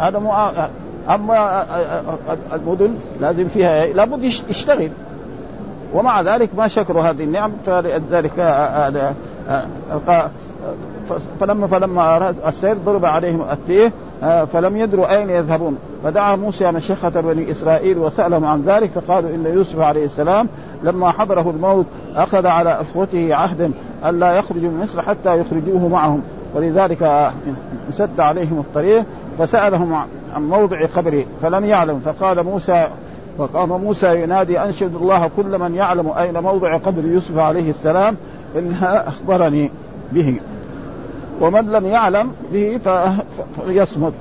هذا 0.00 0.18
مو 0.18 0.32
اما 1.08 1.66
المدن 2.52 2.94
لازم 3.20 3.48
فيها 3.48 3.82
إيه؟ 3.82 3.92
لابد 3.92 4.22
يشتغل 4.24 4.90
ومع 5.94 6.20
ذلك 6.20 6.48
ما 6.56 6.68
شكروا 6.68 7.02
هذه 7.02 7.24
النعم 7.24 7.52
فلذلك 7.66 8.32
فلما 11.40 11.66
فلما 11.66 12.16
اراد 12.16 12.36
السير 12.46 12.76
ضرب 12.86 13.04
عليهم 13.04 13.44
التيه 13.52 13.92
فلم 14.44 14.76
يدروا 14.76 15.16
اين 15.16 15.30
يذهبون 15.30 15.78
فدعا 16.04 16.36
موسى 16.36 16.70
مشيخة 16.70 17.08
بني 17.08 17.50
اسرائيل 17.50 17.98
وسالهم 17.98 18.44
عن 18.44 18.62
ذلك 18.62 18.90
فقالوا 18.90 19.30
ان 19.30 19.46
يوسف 19.46 19.80
عليه 19.80 20.04
السلام 20.04 20.48
لما 20.82 21.10
حضره 21.10 21.50
الموت 21.50 21.86
اخذ 22.16 22.46
على 22.46 22.80
اخوته 22.80 23.34
عهدا 23.34 23.72
الا 24.06 24.32
يخرجوا 24.38 24.70
من 24.70 24.80
مصر 24.82 25.02
حتى 25.02 25.40
يخرجوه 25.40 25.88
معهم 25.88 26.22
ولذلك 26.54 27.30
سد 27.90 28.20
عليهم 28.20 28.58
الطريق 28.58 29.04
فسألهم 29.40 29.94
عن 30.34 30.48
موضع 30.48 30.86
قبره 30.96 31.24
فلم 31.42 31.64
يعلم 31.64 32.00
فقال 32.04 32.42
موسى 32.42 32.88
وقام 33.38 33.68
موسى 33.68 34.22
ينادي 34.22 34.60
أنشد 34.60 34.94
الله 34.94 35.30
كل 35.36 35.58
من 35.58 35.74
يعلم 35.74 36.08
أين 36.08 36.38
موضع 36.38 36.76
قبر 36.76 37.04
يوسف 37.04 37.38
عليه 37.38 37.70
السلام؟ 37.70 38.16
انها 38.58 39.08
أخبرني 39.08 39.70
به. 40.12 40.40
ومن 41.40 41.70
لم 41.70 41.86
يعلم 41.86 42.32
به 42.52 42.80
فليصمت 43.56 44.12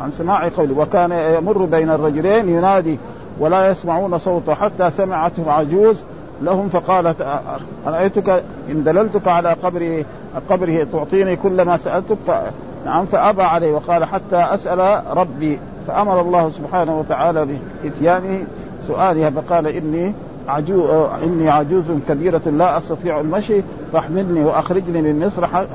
عن 0.00 0.10
سماع 0.10 0.48
قوله 0.48 0.78
وكان 0.78 1.12
يمر 1.12 1.64
بين 1.64 1.90
الرجلين 1.90 2.48
ينادي 2.48 2.98
ولا 3.40 3.70
يسمعون 3.70 4.18
صوته 4.18 4.54
حتى 4.54 4.90
سمعته 4.90 5.52
عجوز 5.52 5.96
لهم 6.42 6.68
فقالت 6.68 7.40
أرأيتك 7.86 8.42
إن 8.70 8.84
دللتك 8.84 9.28
على 9.28 9.52
قبر 9.52 10.04
قبره 10.50 10.86
تعطيني 10.92 11.36
كل 11.36 11.62
ما 11.62 11.76
سألتك. 11.76 12.52
نعم 12.88 13.06
فأبى 13.06 13.42
عليه 13.42 13.72
وقال 13.72 14.04
حتى 14.04 14.36
أسأل 14.36 15.02
ربي. 15.16 15.58
فأمر 15.86 16.20
الله 16.20 16.50
سبحانه 16.50 16.98
وتعالى 16.98 17.46
بإتيانه 17.82 18.44
سؤالها 18.86 19.30
فقال 19.30 19.66
إني 19.66 20.14
عجوز 20.48 20.90
إني 21.22 21.50
عجوز 21.50 21.84
كبيرة 22.08 22.40
لا 22.46 22.78
أستطيع 22.78 23.20
المشي 23.20 23.62
فاحملني 23.92 24.44
وأخرجني 24.44 25.02
من 25.02 25.26
مصر 25.26 25.66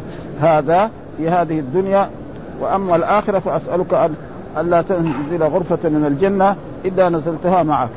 هذا 0.41 0.89
في 1.17 1.29
هذه 1.29 1.59
الدنيا. 1.59 2.09
وأما 2.61 2.95
الآخرة 2.95 3.39
فأسألك 3.39 3.93
أن 3.93 4.13
ألا 4.57 4.81
تنزل 4.81 5.43
غرفة 5.43 5.89
من 5.89 6.05
الجنة 6.07 6.55
إلا 6.85 7.09
نزلتها 7.09 7.63
معك. 7.63 7.89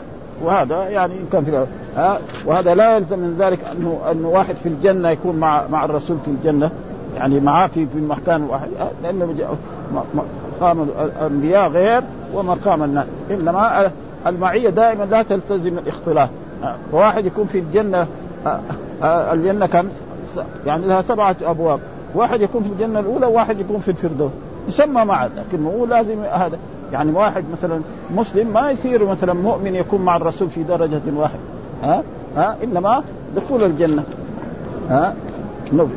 وهذا 0.44 0.88
يعني 0.88 1.14
كان 1.32 1.44
في 1.44 1.66
ها؟ 1.96 2.18
وهذا 2.46 2.74
لا 2.74 2.96
يلزم 2.96 3.18
من 3.18 3.36
ذلك 3.38 3.58
انه 3.72 3.98
انه 4.10 4.28
واحد 4.28 4.54
في 4.54 4.68
الجنة 4.68 5.10
يكون 5.10 5.36
مع 5.36 5.62
مع 5.70 5.84
الرسول 5.84 6.16
في 6.24 6.28
الجنة. 6.28 6.70
يعني 7.16 7.40
معاه 7.40 7.66
في 7.66 7.86
في 7.86 7.98
المكان 7.98 8.44
الواحد 8.44 8.68
لأنه 9.02 9.34
مقام 10.60 10.82
الأنبياء 10.82 11.68
غير 11.68 12.02
ومقام 12.34 12.82
الناس. 12.82 13.06
إنما 13.30 13.90
المعية 14.26 14.70
دائما 14.70 15.04
لا 15.04 15.22
تلتزم 15.22 15.78
الاختلاط 15.78 16.28
فواحد 16.92 17.26
يكون 17.26 17.46
في 17.46 17.58
الجنة 17.58 18.06
الجنة 19.02 19.66
كم؟ 19.66 19.88
يعني 20.66 20.86
لها 20.86 21.02
سبعة 21.02 21.36
أبواب. 21.42 21.80
واحد 22.14 22.40
يكون 22.40 22.62
في 22.62 22.68
الجنة 22.68 23.00
الأولى 23.00 23.26
وواحد 23.26 23.60
يكون 23.60 23.80
في 23.80 23.88
الفردوس. 23.88 24.30
يسمى 24.68 25.04
معا 25.04 25.30
لكن 25.36 25.64
هو 25.64 25.86
لازم 25.86 26.22
هذا. 26.22 26.58
يعني 26.92 27.12
واحد 27.12 27.44
مثلا 27.52 27.80
مسلم 28.16 28.52
ما 28.52 28.70
يصير 28.70 29.06
مثلا 29.06 29.32
مؤمن 29.32 29.74
يكون 29.74 30.00
مع 30.00 30.16
الرسول 30.16 30.50
في 30.50 30.62
درجة 30.62 31.02
واحدة. 31.16 31.40
ها؟ 31.82 32.02
ها؟ 32.36 32.56
إنما 32.64 33.02
دخول 33.36 33.64
الجنة. 33.64 34.02
ها؟ 34.90 35.14
نبي. 35.72 35.94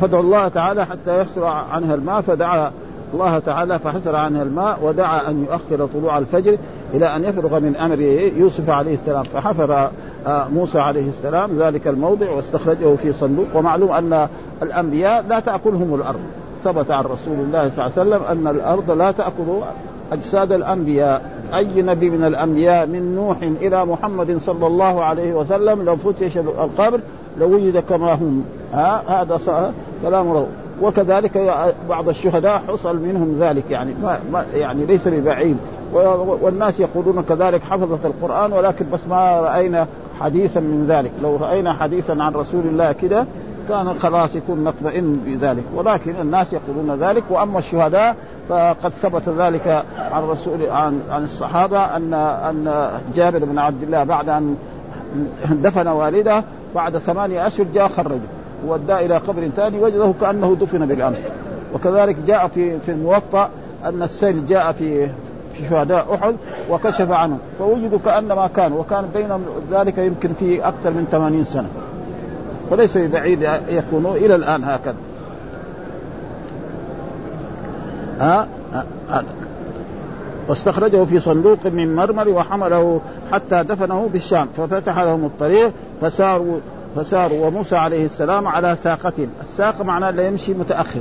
فادعوا 0.00 0.22
الله 0.22 0.48
تعالى 0.48 0.86
حتى 0.86 1.20
يحصل 1.20 1.44
عنها 1.44 1.94
الماء 1.94 2.20
فدعا 2.20 2.70
الله 3.14 3.38
تعالى 3.38 3.78
فحسر 3.78 4.16
عنها 4.16 4.42
الماء 4.42 4.78
ودعا 4.82 5.30
أن 5.30 5.44
يؤخر 5.44 5.86
طلوع 5.86 6.18
الفجر 6.18 6.56
إلى 6.94 7.16
أن 7.16 7.24
يفرغ 7.24 7.60
من 7.60 7.76
أمر 7.76 8.00
يوسف 8.36 8.70
عليه 8.70 8.94
السلام 8.94 9.22
فحفر 9.22 9.90
آه، 10.26 10.48
موسى 10.48 10.78
عليه 10.78 11.08
السلام 11.08 11.58
ذلك 11.58 11.88
الموضع 11.88 12.30
واستخرجه 12.30 12.96
في 12.96 13.12
صندوق 13.12 13.46
ومعلوم 13.54 13.90
أن 13.90 14.28
الأنبياء 14.62 15.24
لا 15.28 15.40
تأكلهم 15.40 15.94
الأرض. 15.94 16.20
ثبت 16.64 16.90
عن 16.90 17.04
رسول 17.04 17.34
الله 17.40 17.70
صلى 17.70 17.86
الله 17.86 17.98
عليه 17.98 18.16
وسلم 18.16 18.22
أن 18.22 18.56
الأرض 18.56 18.90
لا 18.90 19.10
تأكل 19.10 19.60
أجساد 20.12 20.52
الأنبياء. 20.52 21.33
أي 21.54 21.82
نبي 21.82 22.10
من 22.10 22.24
الأنبياء 22.24 22.86
من 22.86 23.14
نوح 23.14 23.42
إلى 23.42 23.84
محمد 23.84 24.38
صلى 24.38 24.66
الله 24.66 25.04
عليه 25.04 25.34
وسلم 25.34 25.82
لو 25.82 25.96
فتش 25.96 26.38
القبر 26.38 27.00
لوجد 27.38 27.78
كما 27.78 28.14
هم. 28.14 28.44
ها؟ 28.72 29.22
هذا 29.22 29.72
كلام 30.02 30.32
رب 30.32 30.46
وكذلك 30.82 31.54
بعض 31.88 32.08
الشهداء 32.08 32.62
حصل 32.68 32.96
منهم 32.96 33.36
ذلك 33.40 33.70
يعني 33.70 33.94
ما, 34.02 34.18
ما 34.32 34.44
يعني 34.54 34.86
ليس 34.86 35.08
ببعيد. 35.08 35.56
والناس 36.42 36.80
يقولون 36.80 37.22
كذلك 37.22 37.62
حفظة 37.62 37.98
القرآن 38.04 38.52
ولكن 38.52 38.84
بس 38.92 39.00
ما 39.10 39.40
رأينا 39.40 39.86
حديثا 40.20 40.60
من 40.60 40.86
ذلك. 40.88 41.10
لو 41.22 41.36
رأينا 41.36 41.72
حديثا 41.72 42.12
عن 42.12 42.32
رسول 42.32 42.62
الله 42.64 42.92
كده 42.92 43.26
كان 43.68 43.94
خلاص 43.94 44.36
يكون 44.36 44.64
نطمئن 44.64 45.20
بذلك. 45.26 45.64
ولكن 45.74 46.14
الناس 46.22 46.52
يقولون 46.52 46.98
ذلك 47.00 47.22
وأما 47.30 47.58
الشهداء 47.58 48.16
فقد 48.48 48.92
ثبت 49.02 49.28
ذلك 49.28 49.84
عن 49.98 50.22
رسول 50.22 50.66
عن 50.66 51.00
عن 51.10 51.24
الصحابة 51.24 51.96
أن 51.96 52.14
أن 52.14 52.90
جابر 53.16 53.44
بن 53.44 53.58
عبد 53.58 53.82
الله 53.82 54.04
بعد 54.04 54.28
أن 54.28 54.56
دفن 55.50 55.88
والده 55.88 56.42
بعد 56.74 56.98
ثمانية 56.98 57.46
أشهر 57.46 57.66
جاء 57.74 57.88
خرجه 57.88 58.20
ووداه 58.66 59.00
إلى 59.00 59.16
قبر 59.16 59.48
ثاني 59.56 59.78
وجده 59.78 60.12
كأنه 60.20 60.56
دفن 60.60 60.86
بالأمس. 60.86 61.18
وكذلك 61.74 62.16
جاء 62.26 62.48
في 62.48 62.78
في 62.80 62.90
الموطأ 62.90 63.48
أن 63.84 64.02
السيل 64.02 64.46
جاء 64.46 64.72
في 64.72 65.06
في 65.54 65.68
شهداء 65.70 66.14
أحد 66.14 66.34
وكشف 66.70 67.10
عنه 67.10 67.38
فوجدوا 67.58 67.98
كأنما 68.04 68.46
كانوا 68.56 68.80
وكان 68.80 69.04
بينهم 69.14 69.44
ذلك 69.70 69.98
يمكن 69.98 70.32
في 70.32 70.68
أكثر 70.68 70.90
من 70.90 71.06
80 71.10 71.44
سنة. 71.44 71.68
فليس 72.70 72.96
بعيد 72.98 73.48
يكونوا 73.68 74.16
إلى 74.16 74.34
الآن 74.34 74.64
هكذا. 74.64 74.94
ها؟ 78.20 78.48
هذا. 79.10 79.24
واستخرجه 80.48 81.04
في 81.04 81.20
صندوق 81.20 81.66
من 81.66 81.96
مرمر 81.96 82.28
وحمله 82.28 83.00
حتى 83.32 83.62
دفنه 83.62 84.08
بالشام 84.12 84.48
ففتح 84.56 84.98
لهم 84.98 85.24
الطريق 85.24 85.72
فساروا 86.00 86.58
فساروا 86.96 87.46
وموسى 87.46 87.76
عليه 87.76 88.04
السلام 88.04 88.48
على 88.48 88.76
ساقة. 88.82 89.12
الساق 89.42 89.82
معناه 89.82 90.10
لا 90.10 90.26
يمشي 90.26 90.54
متأخر. 90.54 91.00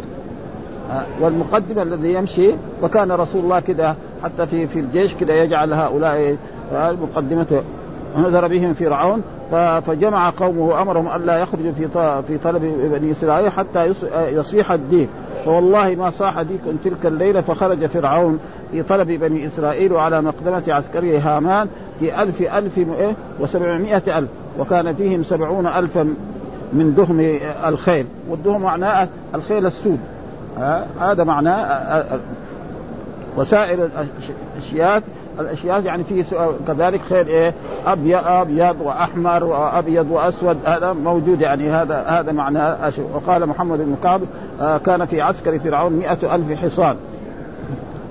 والمقدم 1.22 1.80
الذي 1.80 2.14
يمشي 2.14 2.52
وكان 2.84 3.12
رسول 3.12 3.44
الله 3.44 3.60
كده 3.60 3.96
حتى 4.24 4.46
في 4.46 4.68
في 4.68 4.80
الجيش 4.80 5.16
كده 5.16 5.34
يجعل 5.34 5.74
هؤلاء 5.74 6.38
مقدمته 6.74 7.62
نذر 8.18 8.48
بهم 8.48 8.74
فرعون 8.74 9.22
فجمع 9.88 10.30
قومه 10.30 10.82
امرهم 10.82 11.16
ألا 11.16 11.38
يخرجوا 11.38 11.72
في 11.72 11.88
في 12.28 12.38
طلب 12.38 12.62
بني 12.92 13.12
إسرائيل 13.12 13.52
حتى 13.52 13.94
يصيح 14.14 14.72
الديك 14.72 15.10
فوالله 15.46 15.96
ما 15.96 16.10
صاح 16.10 16.42
ديك 16.42 16.62
تلك 16.84 17.06
الليلة 17.06 17.42
فخرج 17.42 17.86
فرعون 17.86 18.40
في 18.72 18.84
طلب 18.84 19.08
بني 19.08 19.48
إسرائيل 19.48 19.94
وعلى 19.94 20.22
مقدمة 20.22 20.64
عسكريه 20.68 21.20
هامان 21.20 21.68
في 22.00 22.22
ألف 22.22 22.42
ألف 22.42 22.78
إيه؟ 22.78 23.14
وسبعمائة 23.40 24.18
ألف 24.18 24.30
وكان 24.60 24.96
فيهم 24.96 25.24
سبعون 25.24 25.68
ألفا 25.68 26.14
من 26.74 26.96
دهم 26.96 27.40
الخيل 27.66 28.06
والدهم 28.30 28.62
معناه 28.62 29.08
الخيل 29.36 29.66
السود. 29.66 30.00
هذا 31.00 31.24
معناه 31.24 32.20
وسائر 33.38 33.90
الأشياء 34.58 35.04
الأشياء 35.40 35.84
يعني 35.84 36.04
فيه 36.04 36.24
كذلك 36.68 37.02
خير 37.10 37.28
إيه؟ 37.28 37.54
أبيض 37.86 38.22
أبيض 38.26 38.76
وأحمر 38.82 39.44
وأبيض 39.44 40.12
وأسود 40.12 40.58
هذا 40.66 40.94
موجود 40.94 41.42
يعني 41.42 41.70
هذا 41.70 42.04
هذا 42.08 42.32
معنى 42.32 42.92
وقال 43.14 43.46
محمد 43.46 43.78
بن 43.78 43.96
كعب 44.04 44.22
آه، 44.62 44.78
كان 44.78 45.06
في 45.06 45.22
عسكر 45.22 45.60
فرعون 45.60 45.94
مئة 45.94 46.36
ألف 46.36 46.62
حصان. 46.64 46.96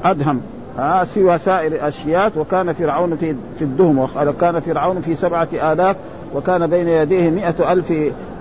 أدهم. 0.04 0.40
آه 0.78 1.04
سوى 1.04 1.38
سائر 1.38 1.72
الأشياء 1.72 2.32
وكان 2.36 2.72
فرعون 2.72 3.16
في 3.16 3.34
في 3.58 3.62
الدهم 3.62 3.98
وكان 3.98 4.60
فرعون 4.60 5.00
في 5.00 5.14
سبعة 5.14 5.48
آلاف 5.52 5.96
وكان 6.34 6.66
بين 6.66 6.88
يديه 6.88 7.30
مئة 7.30 7.72
ألف 7.72 7.92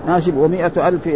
ناشب 0.06 0.36
ومئة 0.36 0.88
ألف 0.88 1.08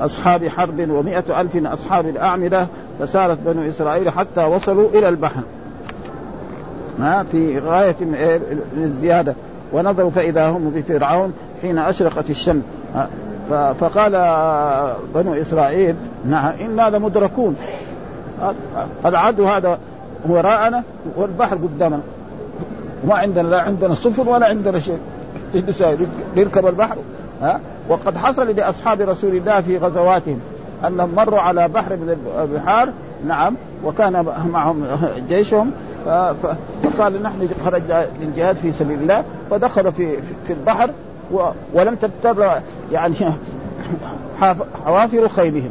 أصحاب 0.00 0.48
حرب 0.48 0.90
ومئة 0.90 1.40
ألف 1.40 1.66
أصحاب 1.66 2.08
الأعمدة 2.08 2.66
فسارت 2.98 3.38
بنو 3.46 3.68
إسرائيل 3.68 4.10
حتى 4.10 4.44
وصلوا 4.44 4.88
إلى 4.94 5.08
البحر. 5.08 5.42
ما 6.98 7.22
في 7.32 7.58
غاية 7.58 7.96
من 8.00 8.84
الزيادة. 8.84 9.34
ونظروا 9.72 10.10
فإذا 10.10 10.48
هم 10.48 10.70
بفرعون 10.70 11.32
حين 11.62 11.78
أشرقت 11.78 12.30
الشمس. 12.30 12.62
فقال 13.80 14.12
بنو 15.14 15.34
إسرائيل 15.34 15.94
نعم 16.28 16.52
إنا 16.60 16.90
لمدركون. 16.90 17.56
العدو 19.04 19.46
هذا 19.46 19.78
وراءنا 20.28 20.82
والبحر 21.16 21.56
قدامنا. 21.56 22.00
ما 23.08 23.14
عندنا 23.14 23.48
لا 23.48 23.60
عندنا 23.60 23.94
سفن 23.94 24.28
ولا 24.28 24.46
عندنا 24.46 24.80
شيء. 24.80 24.98
نركب 26.36 26.66
البحر 26.66 26.96
ها 27.42 27.60
وقد 27.88 28.16
حصل 28.16 28.48
لأصحاب 28.56 29.00
رسول 29.00 29.36
الله 29.36 29.60
في 29.60 29.78
غزواتهم 29.78 30.40
أنهم 30.86 31.14
مروا 31.14 31.40
على 31.40 31.68
بحر 31.68 31.96
من 31.96 32.16
البحار. 32.40 32.88
نعم 33.26 33.54
وكان 33.84 34.26
معهم 34.52 34.84
جيشهم. 35.28 35.70
فقال 36.06 37.22
نحن 37.22 37.48
خرجنا 37.64 38.06
للجهاد 38.20 38.56
في 38.56 38.72
سبيل 38.72 38.98
الله 38.98 39.24
فدخلوا 39.50 39.90
في 39.90 40.16
في 40.46 40.52
البحر 40.52 40.90
ولم 41.74 41.94
تبتر 41.94 42.60
يعني 42.92 43.14
حوافر 44.84 45.28
خيلهم. 45.28 45.70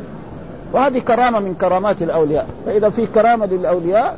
وهذه 0.73 0.99
كرامة 0.99 1.39
من 1.39 1.53
كرامات 1.61 2.01
الأولياء. 2.01 2.47
فإذا 2.65 2.89
في 2.89 3.05
كرامة 3.05 3.45
للأولياء 3.45 4.17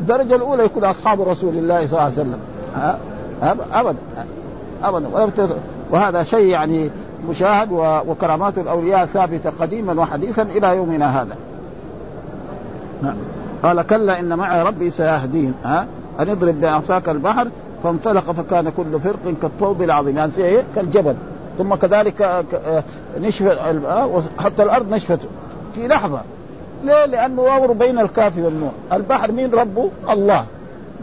الدرجة 0.00 0.34
الأولى 0.34 0.64
يكون 0.64 0.84
أصحاب 0.84 1.28
رسول 1.28 1.54
الله 1.58 1.86
صلى 1.86 1.92
الله 1.92 2.02
عليه 2.02 2.12
وسلم. 2.12 2.40
أبدا. 3.72 3.98
أبدا. 4.84 5.08
وهذا 5.90 6.22
شيء 6.22 6.46
يعني 6.46 6.90
مشاهد 7.28 7.68
وكرامات 8.08 8.58
الأولياء 8.58 9.06
ثابتة 9.06 9.50
قديما 9.60 10.00
وحديثا 10.00 10.42
إلى 10.42 10.76
يومنا 10.76 11.22
هذا. 11.22 11.36
قال 13.64 13.82
كلا 13.82 14.20
إن 14.20 14.34
معي 14.34 14.62
ربي 14.62 14.90
سيهدين. 14.90 15.54
ها؟ 15.64 15.86
أن 16.20 16.30
اضرب 16.30 16.60
بعصاك 16.60 17.08
البحر 17.08 17.48
فانطلق 17.84 18.30
فكان 18.30 18.70
كل 18.76 19.00
فرق 19.00 19.34
كالطوب 19.42 19.82
العظيم. 19.82 20.16
يعني 20.16 20.32
كالجبل. 20.76 21.14
ثم 21.58 21.74
كذلك 21.74 22.44
نشف 23.20 23.58
حتى 24.38 24.62
الأرض 24.62 24.94
نشفت. 24.94 25.18
في 25.74 25.88
لحظة. 25.88 26.20
ليه؟ 26.84 27.04
لأنه 27.04 27.42
وامر 27.42 27.72
بين 27.72 27.98
الكاف 27.98 28.38
والنون 28.38 28.72
البحر 28.92 29.32
مين 29.32 29.54
ربه؟ 29.54 29.90
الله. 30.10 30.44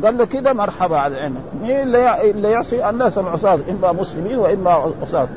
قال 0.04 0.18
له 0.18 0.26
كده 0.26 0.54
مرحبا 0.54 0.98
على 0.98 1.16
عينك 1.16 1.42
مين 1.62 1.80
اللي 1.82 2.52
يعصي؟ 2.52 2.90
الناس 2.90 3.18
العصاة. 3.18 3.60
إما 3.70 3.92
مسلمين 3.92 4.38
وإما 4.38 4.94
عصاة. 5.02 5.28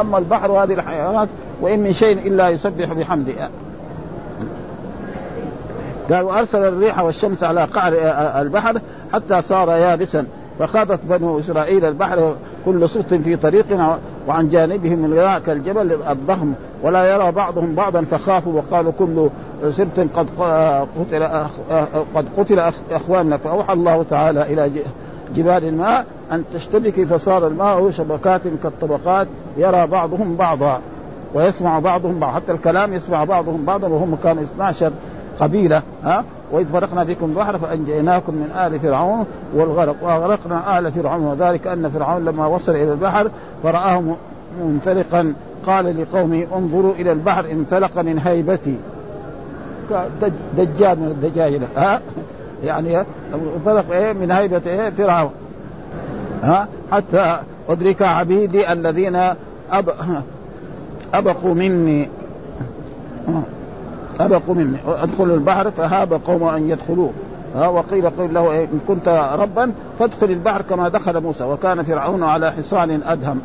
أما 0.00 0.18
البحر 0.18 0.50
وهذه 0.50 0.72
الحيوانات 0.72 1.28
وإن 1.60 1.78
من 1.78 1.92
شيء 1.92 2.18
إلا 2.18 2.48
يسبح 2.48 2.92
بحمده. 2.92 3.50
قال 6.12 6.24
وارسل 6.24 6.58
الريح 6.58 7.00
والشمس 7.00 7.42
على 7.42 7.64
قعر 7.64 7.92
البحر 8.42 8.80
حتى 9.12 9.42
صار 9.42 9.68
يابسا. 9.68 10.26
فخاضت 10.58 11.00
بنو 11.04 11.38
إسرائيل 11.38 11.84
البحر 11.84 12.34
كل 12.64 12.88
صوت 12.88 13.14
في 13.14 13.36
طريقنا 13.36 13.98
وعن 14.28 14.48
جانبهم 14.48 14.98
من 14.98 15.14
ذاك 15.14 15.48
الجبل 15.48 15.92
الضخم. 16.10 16.52
ولا 16.82 17.14
يرى 17.14 17.32
بعضهم 17.32 17.74
بعضا 17.74 18.02
فخافوا 18.02 18.52
وقالوا 18.52 18.92
كل 18.98 19.28
سبت 19.70 20.06
قد 20.16 20.26
قتل 21.00 21.24
قد 22.14 22.26
قتل 22.36 22.72
إخواننا. 22.90 23.36
فأوحى 23.36 23.72
الله 23.72 24.04
تعالى 24.10 24.42
إلى 24.42 24.70
جبال 25.34 25.64
الماء 25.64 26.06
أن 26.32 26.44
تشتبك 26.54 27.04
فصار 27.04 27.46
الماء 27.46 27.90
شبكات 27.90 28.42
كالطبقات. 28.62 29.26
يرى 29.56 29.86
بعضهم 29.86 30.36
بعضا 30.36 30.80
ويسمع 31.34 31.78
بعضهم 31.78 32.18
بعض 32.18 32.34
حتى 32.34 32.52
الكلام 32.52 32.94
يسمع 32.94 33.24
بعضهم 33.24 33.64
بعضا 33.64 33.88
وهم 33.88 34.16
كانوا 34.22 34.42
12 34.42 34.92
قبيلة 35.40 35.82
ها؟ 36.04 36.24
وإذ 36.52 36.66
فرقنا 36.66 37.04
بكم 37.04 37.26
البحر 37.26 37.58
فأنجيناكم 37.58 38.34
من 38.34 38.50
آل 38.66 38.80
فرعون 38.80 39.26
والغرق 39.54 39.96
واغرقنا 40.02 40.78
آل 40.78 40.92
فرعون 40.92 41.24
وذلك 41.24 41.66
أن 41.66 41.90
فرعون 41.90 42.24
لما 42.24 42.46
وصل 42.46 42.72
إلى 42.72 42.92
البحر 42.92 43.30
فرآه 43.62 44.02
منفلقا. 44.64 45.34
قال 45.66 46.02
لقومه 46.02 46.46
انظروا 46.56 46.94
إلى 46.94 47.12
البحر 47.12 47.44
انفلق 47.50 47.98
من 47.98 48.18
هيبتي. 48.18 48.76
دجال 50.56 51.00
من 51.00 51.06
الدجاجله 51.06 51.66
ها؟ 51.76 52.00
يعني 52.64 53.04
انفلق 53.56 53.92
إيه؟ 53.92 54.12
من 54.12 54.30
هيبة 54.30 54.62
إيه؟ 54.66 54.90
فرعون. 54.90 55.30
ها؟ 56.42 56.68
حتى 56.92 57.36
أدرك 57.68 58.02
عبيدي 58.02 58.72
الذين 58.72 59.16
أب... 59.72 59.90
أبقوا 61.14 61.54
مني. 61.54 62.08
أبقوا 64.24 64.54
مني. 64.54 64.78
أدخلوا 64.86 65.34
البحر 65.36 65.70
فهاب 65.70 66.20
قوم 66.26 66.44
أن 66.44 66.70
يدخلوه. 66.70 67.10
ها 67.54 67.68
وقيل 67.68 68.10
قيل 68.10 68.34
له 68.34 68.60
إن 68.60 68.80
كنت 68.88 69.28
ربا 69.38 69.72
فادخل 69.98 70.30
البحر 70.30 70.62
كما 70.62 70.88
دخل 70.88 71.20
موسى. 71.20 71.44
وكان 71.44 71.82
فرعون 71.82 72.22
على 72.22 72.52
حصان 72.52 73.02
أدهم. 73.06 73.40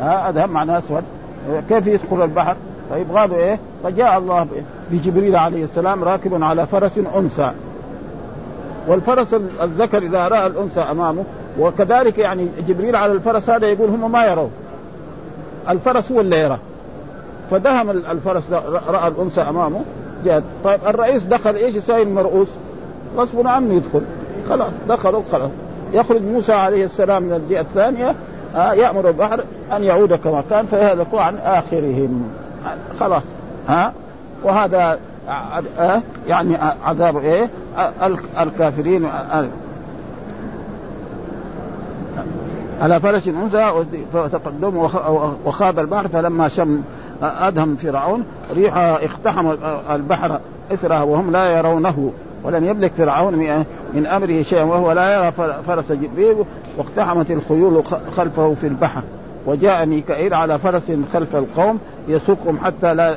ها 0.00 0.28
أدهم 0.28 0.50
معناه 0.50 0.78
أسود. 0.78 1.02
كيف 1.68 1.86
يدخل 1.86 2.24
البحر؟ 2.24 2.56
فيبغى 2.92 3.26
له 3.26 3.36
إيه؟ 3.36 3.58
فجاء 3.84 4.18
الله 4.18 4.46
بجبريل 4.90 5.36
عليه 5.36 5.64
السلام 5.64 6.04
راكب 6.04 6.42
على 6.42 6.66
فرس 6.66 7.00
أنثى. 7.16 7.52
والفرس 8.88 9.34
الذكر 9.62 9.98
إذا 9.98 10.28
رأى 10.28 10.46
الأنثى 10.46 10.80
أمامه. 10.80 11.24
وكذلك 11.58 12.18
يعني 12.18 12.48
جبريل 12.68 12.96
على 12.96 13.12
الفرس 13.12 13.50
هذا 13.50 13.66
يقول 13.66 13.90
هم 13.90 14.12
ما 14.12 14.24
يرون 14.24 14.50
الفرس 15.68 16.12
هو 16.12 16.20
اللي 16.20 16.40
يرى. 16.40 16.58
فدهم 17.50 17.90
الفرس 17.90 18.50
رأى 18.88 19.08
الأنثى 19.08 19.40
أمامه. 19.40 19.80
جاءت 20.24 20.42
طيب 20.64 20.80
الرئيس 20.86 21.22
دخل 21.22 21.56
إيش؟ 21.56 21.74
يسوي 21.74 22.02
المرؤوس؟ 22.02 22.48
غصب 23.16 23.46
عنه 23.46 23.74
يدخل. 23.74 24.02
خلاص 24.48 24.72
دخلوا 24.88 25.22
خلاص 25.32 25.50
يخرج 25.92 26.22
موسى 26.22 26.52
عليه 26.52 26.84
السلام 26.84 27.22
من 27.22 27.32
الجهة 27.32 27.60
الثانية 27.60 28.14
آه 28.56 28.72
يأمر 28.72 29.08
البحر 29.08 29.44
أن 29.72 29.84
يعود 29.84 30.14
كما 30.14 30.42
كان 30.50 30.66
فيهلكوا 30.66 31.20
عن 31.20 31.36
آخرهم. 31.36 32.30
خلاص. 33.00 33.22
ها؟ 33.68 33.86
آه 33.86 33.92
وهذا 34.44 34.98
آه 35.78 36.00
يعني 36.28 36.56
عذاب 36.84 37.16
إيه؟ 37.16 37.48
آه 37.78 38.42
الكافرين 38.42 39.04
آه 39.04 39.44
على 42.80 43.00
فرس 43.00 43.28
انثى 43.28 43.84
فتقدم 44.12 44.88
وخاض 45.44 45.78
البحر 45.78 46.08
فلما 46.08 46.48
شم 46.48 46.82
أدهم 47.22 47.76
فرعون 47.76 48.24
ريح 48.54 48.76
اقتحم 48.76 49.54
البحر 49.90 50.40
اثرها 50.72 51.02
وهم 51.02 51.32
لا 51.32 51.58
يرونه 51.58 52.12
ولم 52.44 52.64
يملك 52.64 52.92
فرعون 52.92 53.64
من 53.94 54.06
أمره 54.06 54.42
شيئا 54.42 54.62
وهو 54.62 54.92
لا 54.92 55.14
يرى 55.14 55.32
فرس 55.66 55.92
جبريل 55.92 56.36
واقتحمت 56.78 57.30
الخيول 57.30 57.84
خلفه 58.16 58.54
في 58.54 58.66
البحر. 58.66 59.02
وجاء 59.46 59.86
ميكائيل 59.86 60.34
على 60.34 60.58
فرس 60.58 60.92
خلف 61.12 61.36
القوم 61.36 61.78
يسوقهم 62.08 62.58
حتى 62.58 62.94
لا 62.94 63.16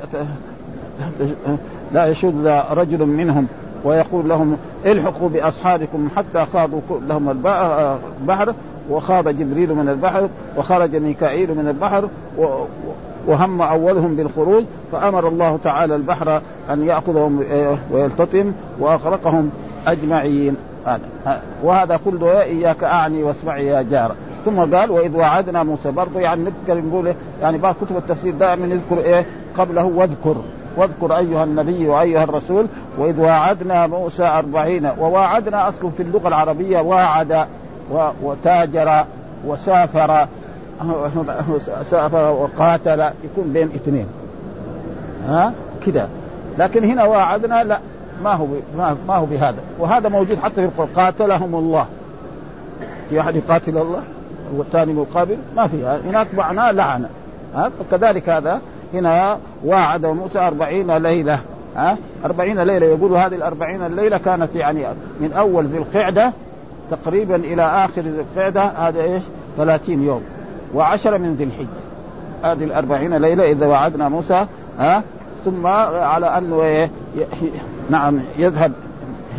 لا 1.94 2.06
يشد 2.08 2.63
رجل 2.72 3.06
منهم 3.06 3.48
ويقول 3.84 4.30
لهم 4.30 4.58
الحقوا 4.86 5.30
بأصحابكم 5.30 6.08
حتى 6.15 6.46
خاضوا 6.54 6.82
لهم 7.08 7.30
البحر 7.30 8.54
وخاض 8.89 9.30
جبريل 9.30 9.76
من 9.76 9.89
البحر 9.89 10.30
وخرج 10.58 10.96
ميكائيل 10.96 11.50
من 11.50 11.68
البحر 11.68 12.10
وهم 13.27 13.61
أولهم 13.61 14.15
بالخروج 14.15 14.63
فأمر 14.91 15.27
الله 15.27 15.59
تعالى 15.63 15.95
البحر 15.95 16.41
أن 16.69 16.88
يأخذهم 16.88 17.43
آه، 17.51 17.77
ويلتطم 17.91 18.51
وأغرقهم 18.79 19.49
أجمعين. 19.88 20.55
وهذا 21.63 21.99
كله 22.05 22.41
إياك 22.41 22.83
أعني 22.83 23.23
واسمعي 23.23 23.67
يا 23.67 23.81
جار. 23.81 24.15
ثم 24.45 24.75
قال 24.75 24.91
وإذ 24.91 25.17
وعدنا 25.17 25.63
موسى 25.63 25.91
برضه 25.91 26.19
يعني 26.19 26.43
نذكر 26.43 26.81
نقول 26.81 27.13
يعني 27.41 27.57
بعض 27.57 27.75
كتب 27.81 27.97
التفسير 27.97 28.33
دائما 28.33 28.65
يذكر 28.65 28.97
إيه؟ 28.97 29.25
قبله 29.57 29.83
واذكر. 29.83 30.35
واذكر 30.77 31.17
أيها 31.17 31.43
النبي 31.43 31.88
وأيها 31.88 32.23
الرسول 32.23 32.67
وإذ 32.97 33.21
واعدنا 33.21 33.88
موسى 33.88 34.23
أربعين 34.23 34.89
وواعدنا 34.99 35.69
اصله 35.69 35.89
في 35.89 36.03
اللغة 36.03 36.27
العربية 36.27 36.79
واعد 36.79 37.45
وتاجر 38.23 39.05
وسافر. 39.47 40.27
سأفر 41.83 42.31
وقاتل 42.31 43.01
يكون 43.23 43.53
بين 43.53 43.69
اثنين. 43.75 44.07
ها؟ 45.27 45.53
كذا 45.85 46.09
لكن 46.59 46.83
هنا 46.83 47.03
واعدنا 47.03 47.63
لا 47.63 47.79
ما 48.23 48.33
هو 48.33 48.47
ما 49.07 49.15
هو 49.15 49.25
بهذا. 49.25 49.59
وهذا 49.79 50.09
موجود 50.09 50.38
حتى 50.43 50.55
في 50.55 50.65
القرآن. 50.65 50.89
قاتلهم 50.95 51.55
الله. 51.55 51.85
في 53.09 53.19
أحد 53.19 53.35
يقاتل 53.35 53.77
الله؟ 53.77 54.01
والثاني 54.55 54.93
مقابل؟ 54.93 55.38
ما 55.55 55.67
في. 55.67 55.99
هناك 56.05 56.27
معناه 56.33 56.71
لعنه 56.71 57.09
ها؟ 57.55 57.71
كذلك 57.91 58.29
هذا. 58.29 58.61
هنا 58.93 59.38
واعد 59.65 60.05
موسى 60.05 60.39
أربعين 60.39 60.97
ليلة. 60.97 61.39
ها؟ 61.75 61.97
أربعين 62.25 62.59
ليلة. 62.59 62.85
يقول 62.85 63.13
هذه 63.13 63.35
الأربعين 63.35 63.81
الليلة 63.85 64.17
كانت 64.17 64.55
يعني 64.55 64.85
من 65.19 65.33
أول 65.33 65.65
ذي 65.65 65.77
القعدة 65.77 66.31
تقريبا 66.91 67.35
إلى 67.35 67.61
آخر 67.61 68.01
ذي 68.01 68.21
القعدة. 68.21 68.61
هذا 68.61 69.01
إيش؟ 69.01 69.23
ثلاثين 69.57 70.03
يوم. 70.03 70.21
وعشرة 70.73 71.17
من 71.17 71.36
ذي 71.36 71.43
الحجة. 71.43 71.86
هذه 72.43 72.63
الأربعين 72.63 73.17
ليلة 73.17 73.51
إذا 73.51 73.67
وعدنا 73.67 74.10
موسى 74.10 74.45
ها؟ 74.80 75.04
ثم 75.45 75.67
على 75.67 76.38
أنه 76.38 76.89
نعم 77.89 78.19
يذهب 78.38 78.71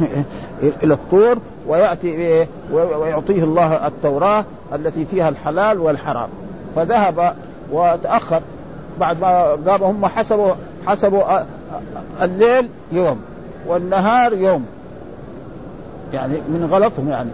إلى 0.82 0.94
الطور 0.94 1.38
ويأتي 1.66 2.06
إيه 2.06 2.48
ويعطيه 2.72 3.44
الله 3.44 3.86
التوراة 3.86 4.44
التي 4.74 5.04
فيها 5.04 5.28
الحلال 5.28 5.80
والحرام. 5.80 6.28
فذهب 6.76 7.34
وتأخر. 7.72 8.42
بعد 9.00 9.20
ما 9.20 9.42
قام 9.66 9.82
هم 9.82 10.06
حسبوا 10.06 10.52
حسبوا 10.86 11.22
الليل 12.22 12.68
يوم 12.92 13.20
والنهار 13.66 14.32
يوم. 14.32 14.66
يعني 16.12 16.34
من 16.34 16.68
غلطهم 16.70 17.08
يعني. 17.08 17.30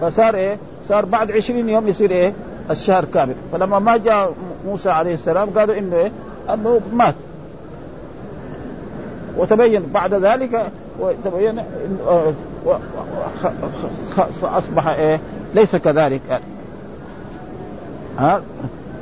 فصار 0.00 0.34
إيه؟ 0.34 0.58
صار 0.88 1.04
بعد 1.04 1.30
عشرين 1.30 1.68
يوم 1.68 1.88
يصير 1.88 2.10
إيه؟ 2.10 2.32
الشهر 2.70 3.04
كامل 3.04 3.34
فلما 3.52 3.78
ما 3.78 3.96
جاء 3.96 4.32
موسى 4.66 4.90
عليه 4.90 5.14
السلام 5.14 5.50
قالوا 5.50 5.78
إنه 5.78 5.96
إيه؟ 5.96 6.12
أنه 6.54 6.80
مات 6.92 7.14
وتبين 9.36 9.82
بعد 9.94 10.14
ذلك 10.14 10.66
وتبين 11.00 11.62
أصبح 14.42 14.86
إيه؟ 14.86 15.20
ليس 15.54 15.76
كذلك. 15.76 16.40
ها 18.18 18.42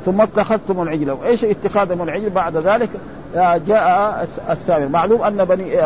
ثم 0.05 0.21
اتخذتم 0.21 0.81
العجل 0.81 1.11
وإيش 1.11 1.43
اتخاذهم 1.43 2.01
العجل 2.01 2.29
بعد 2.29 2.57
ذلك 2.57 2.89
جاء 3.67 4.27
السامر 4.49 4.87
معلوم 4.87 5.21
أن 5.21 5.45
بني 5.45 5.81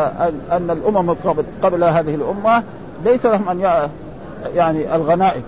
ان 0.52 0.70
الأمم 0.70 1.10
قبل, 1.10 1.44
قبل 1.62 1.84
هذه 1.84 2.14
الأمة 2.14 2.62
ليس 3.04 3.26
لهم 3.26 3.48
أن 3.48 3.88
يعني 4.54 4.94
الغنائم 4.94 5.42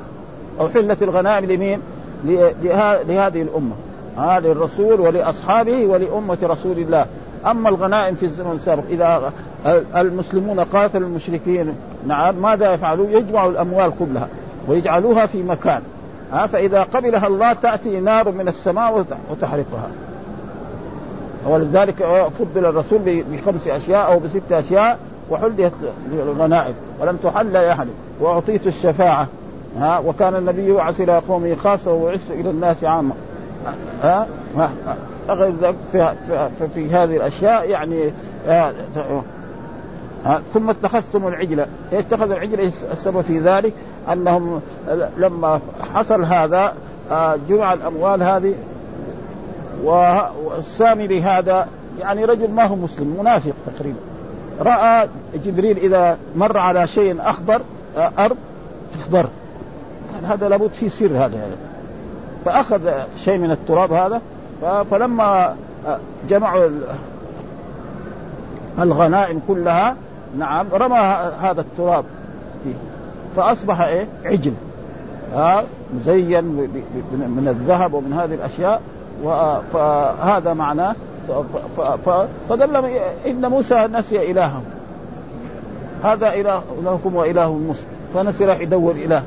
أو 0.60 0.68
حلة 0.68 0.96
الغنائم 1.02 1.44
لمين؟ 1.44 1.80
لهذه 2.24 3.42
الأمة 3.42 3.74
ها 4.16 4.40
للرسول 4.40 5.00
ولأصحابه 5.00 5.86
ولأمة 5.86 6.38
رسول 6.42 6.78
الله. 6.78 7.06
أما 7.46 7.68
الغنائم 7.68 8.14
في 8.14 8.26
الزمن 8.26 8.52
السابق 8.52 8.82
إذا 8.90 9.32
المسلمون 9.96 10.60
قاتلوا 10.60 11.08
المشركين 11.08 11.74
نعم 12.06 12.34
ماذا 12.34 12.72
يفعلون؟ 12.72 13.10
يجمعوا 13.10 13.50
الأموال 13.50 13.92
كلها 13.98 14.28
ويجعلوها 14.68 15.26
في 15.26 15.42
مكان 15.42 15.82
ها 16.32 16.46
فإذا 16.46 16.82
قبلها 16.82 17.26
الله 17.26 17.52
تأتي 17.52 18.00
نار 18.00 18.30
من 18.30 18.48
السماء 18.48 19.04
وتحرقها. 19.30 19.88
ولذلك 21.46 22.28
فضل 22.38 22.66
الرسول 22.66 23.24
بخمس 23.32 23.68
أشياء 23.68 24.12
أو 24.12 24.18
بست 24.18 24.52
أشياء 24.52 24.98
وحلت 25.30 25.72
للغنائم 26.12 26.74
ولم 27.00 27.16
تحل 27.16 27.52
لأحد. 27.52 27.88
وأعطيت 28.20 28.66
الشفاعة. 28.66 29.26
ها 29.78 29.98
وكان 29.98 30.36
النبي 30.36 30.68
يبعث 30.68 31.00
إلى 31.00 31.18
قومه 31.18 31.54
خاصة 31.54 31.92
ويعث 31.92 32.30
إلى 32.30 32.50
الناس 32.50 32.84
عامة. 32.84 33.14
ها 34.02 34.26
غير 35.28 35.54
ذلك 35.62 35.76
في, 35.92 36.14
في, 36.58 36.68
في 36.74 36.90
هذه 36.90 37.16
الأشياء 37.16 37.70
يعني 37.70 38.12
ها 38.46 38.72
ثم 40.54 40.70
اتخذتم 40.70 41.26
العجل. 41.26 41.66
اتخذ 41.92 42.30
العجل 42.30 42.72
السبب 42.92 43.20
في 43.20 43.38
ذلك 43.38 43.72
أنهم 44.12 44.60
لما 45.16 45.60
حصل 45.94 46.24
هذا 46.24 46.74
جمع 47.48 47.72
الأموال 47.72 48.22
هذه 48.22 48.54
والسامري 49.84 51.22
هذا 51.22 51.68
يعني 52.00 52.24
رجل 52.24 52.50
ما 52.50 52.64
هو 52.64 52.76
مسلم 52.76 53.16
منافق 53.20 53.52
تقريبا. 53.76 53.98
رأى 54.60 55.08
جبريل 55.44 55.76
إذا 55.78 56.18
مر 56.36 56.58
على 56.58 56.86
شيء 56.86 57.16
أخضر 57.20 57.60
أرض 57.96 58.36
تخضر. 58.98 59.26
هذا 60.24 60.48
لابد 60.48 60.70
فيه 60.72 60.88
سر 60.88 61.06
هذا. 61.06 61.36
يعني. 61.36 61.54
فأخذ 62.44 62.90
شيء 63.24 63.38
من 63.38 63.50
التراب 63.50 63.92
هذا 63.92 64.20
فلما 64.90 65.56
جمعوا 66.28 66.68
الغنائم 68.78 69.40
كلها 69.48 69.96
نعم 70.38 70.66
رمى 70.72 70.98
هذا 71.42 71.60
التراب 71.60 72.04
فيه. 72.64 72.74
فأصبح 73.36 73.80
إيه؟ 73.80 74.06
عجل. 74.24 74.52
ها 75.34 75.64
مزين 75.96 76.44
من 76.44 77.46
الذهب 77.48 77.94
ومن 77.94 78.12
هذه 78.12 78.34
الأشياء. 78.34 78.82
فهذا 79.72 80.54
معناه 80.54 80.94
فدل 82.48 82.76
إن 83.26 83.50
موسى 83.50 83.88
نسي 83.92 84.30
إلهه. 84.30 84.62
هذا 86.04 86.34
إله 86.34 86.62
الهكم 86.82 87.16
وإله 87.16 87.54
مسلم 87.54 87.86
فنسي 88.14 88.44
راح 88.44 88.60
يدور 88.60 88.90
إله. 88.90 89.22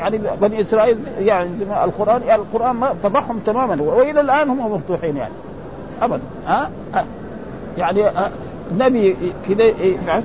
يعني 0.00 0.20
بني 0.40 0.60
إسرائيل 0.60 0.98
يعني 1.18 1.50
القران 1.84 2.22
يعني 2.22 2.42
القرآن 2.42 2.76
ما 2.76 2.94
فضحهم 3.02 3.38
تماما 3.46 3.82
وإلى 3.82 4.20
الآن 4.20 4.50
هم 4.50 4.72
مفتوحين 4.72 5.16
يعني. 5.16 5.32
ابدا. 6.02 6.22
ها 6.46 6.70
يعني 7.78 8.10
النبي 8.70 9.16
كذا 9.48 9.64
يفعل 9.64 10.22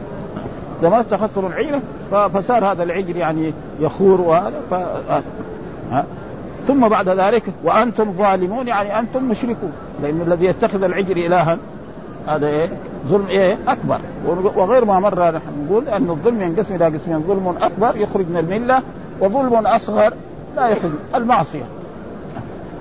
لما 0.84 1.00
اتخذتم 1.00 1.46
العجل 1.46 1.80
فصار 2.12 2.72
هذا 2.72 2.84
العجل 2.84 3.18
يعني 3.18 3.54
يخور 3.80 4.22
وهذا 4.22 4.62
ف... 4.72 4.76
ثم 6.68 6.88
بعد 6.88 7.10
ذلك 7.10 7.44
وأنتم 7.64 8.12
ظالمون 8.12 8.68
يعني 8.68 9.00
أنتم 9.00 9.24
مشركون. 9.24 9.72
لأن 10.02 10.22
الذي 10.22 10.46
يتخذ 10.46 10.84
العجل 10.84 11.26
الها 11.26 11.58
هذا 12.28 12.48
إيه؟ 12.48 12.70
ظلم 13.08 13.28
إيه؟ 13.28 13.58
أكبر. 13.68 14.00
وغير 14.56 14.86
ما 14.86 15.00
مر 15.00 15.32
نحن 15.32 15.66
نقول 15.66 15.88
أن 15.88 16.10
الظلم 16.10 16.42
ينقسم 16.42 16.76
إلى 16.76 16.86
قسمين 16.86 17.20
ظلم 17.20 17.56
أكبر 17.62 17.98
يخرج 17.98 18.26
من 18.30 18.38
الملة 18.38 18.82
وظلم 19.19 19.67
أصغر 19.67 20.13
لا 20.56 20.67
يخرج 20.67 20.91
المعصية. 21.15 21.63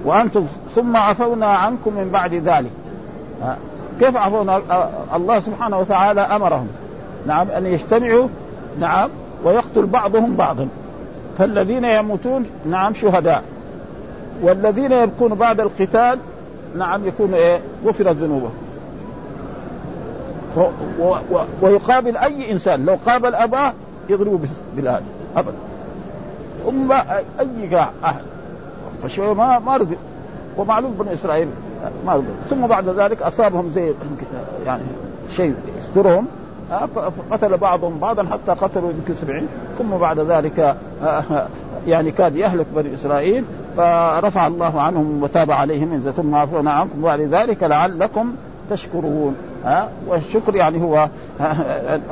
وأنتم 0.05 0.47
ثم 0.75 0.97
عفونا 0.97 1.47
عنكم 1.47 1.92
من 1.94 2.11
بعد 2.12 2.35
ذلك. 2.35 2.70
كيف 4.01 4.16
عفونا؟ 4.16 4.61
الله 5.16 5.40
سبحانه 5.40 5.79
وتعالى 5.79 6.20
أمرهم. 6.20 6.68
نعم 7.27 7.51
أن 7.51 7.66
يجتمعوا 7.66 8.29
نعم 8.81 9.11
ويقتل 9.44 9.87
بعضهم 9.87 10.37
بعضا. 10.37 10.68
فالذين 11.38 11.85
يموتون 11.85 12.47
نعم 12.66 12.94
شهداء. 12.94 13.42
والذين 14.42 14.92
يبقون 14.92 15.35
بعد 15.35 15.61
القتال 15.61 16.18
نعم 16.77 17.07
يكون 17.07 17.35
إيه؟ 17.35 17.61
غفرت 17.87 18.16
ذنوبهم. 18.16 18.55
ويقابل 21.62 22.16
أي 22.16 22.53
إنسان 22.53 22.85
لو 22.85 22.99
قابل 23.07 23.35
أباه 23.35 23.73
يضربه 24.09 24.49
بالهاد 24.77 25.03
ابدا. 25.37 25.55
أم 26.68 26.92
اي 27.40 27.88
احد 28.05 28.22
فشويه 29.03 29.35
ما 29.35 29.59
ما 29.59 29.77
رضي. 29.77 29.96
ومعلوم 30.57 30.94
بني 30.98 31.12
إسرائيل 31.12 31.48
ما 32.07 32.12
رضي. 32.12 32.27
ثم 32.50 32.66
بعد 32.66 32.88
ذلك 32.88 33.22
أصابهم 33.22 33.70
زي 33.70 33.92
يعني 34.66 34.83
شيء 35.31 35.55
يسترهم 35.79 36.27
فقتل 37.31 37.57
بعضهم 37.57 37.98
بعضا 37.98 38.24
حتى 38.24 38.61
قتلوا 38.61 38.90
يمكن 38.90 39.14
سبعين. 39.14 39.46
ثم 39.79 39.90
بعد 39.90 40.18
ذلك 40.18 40.77
يعني 41.87 42.11
كاد 42.11 42.37
يهلك 42.37 42.66
بني 42.77 42.94
إسرائيل. 42.94 43.44
فرفع 43.77 44.46
الله 44.46 44.81
عنهم 44.81 45.22
وتاب 45.22 45.50
عليهم 45.50 46.12
ثم 46.16 46.35
عفونا 46.35 46.72
عنكم 46.72 47.03
بعد 47.03 47.20
ذلك 47.20 47.62
لعلكم 47.62 48.35
تشكرون. 48.70 49.37
ها 49.64 49.88
والشكر 50.07 50.57
يعني 50.57 50.83
هو 50.83 51.09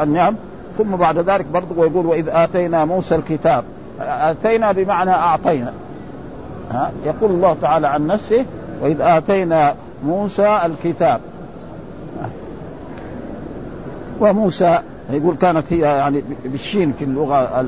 النعم. 0.00 0.34
ثم 0.78 0.96
بعد 0.96 1.18
ذلك 1.18 1.46
برضه 1.46 1.80
ويقول 1.80 2.06
وإذ 2.06 2.28
آتينا 2.28 2.84
موسى 2.84 3.14
الكتاب. 3.14 3.64
آتينا 4.00 4.72
بمعنى 4.72 5.11
أعطينا. 5.11 5.72
ها؟ 6.70 6.90
يقول 7.05 7.31
الله 7.31 7.57
تعالى 7.61 7.87
عن 7.87 8.07
نفسه 8.07 8.44
وإذ 8.83 9.00
آتينا 9.00 9.74
موسى 10.05 10.61
الكتاب. 10.64 11.20
وموسى 14.20 14.78
يقول 15.11 15.37
كانت 15.37 15.64
هي 15.70 15.78
يعني 15.78 16.22
بالشين 16.44 16.92
في 16.92 17.05
اللغة 17.05 17.64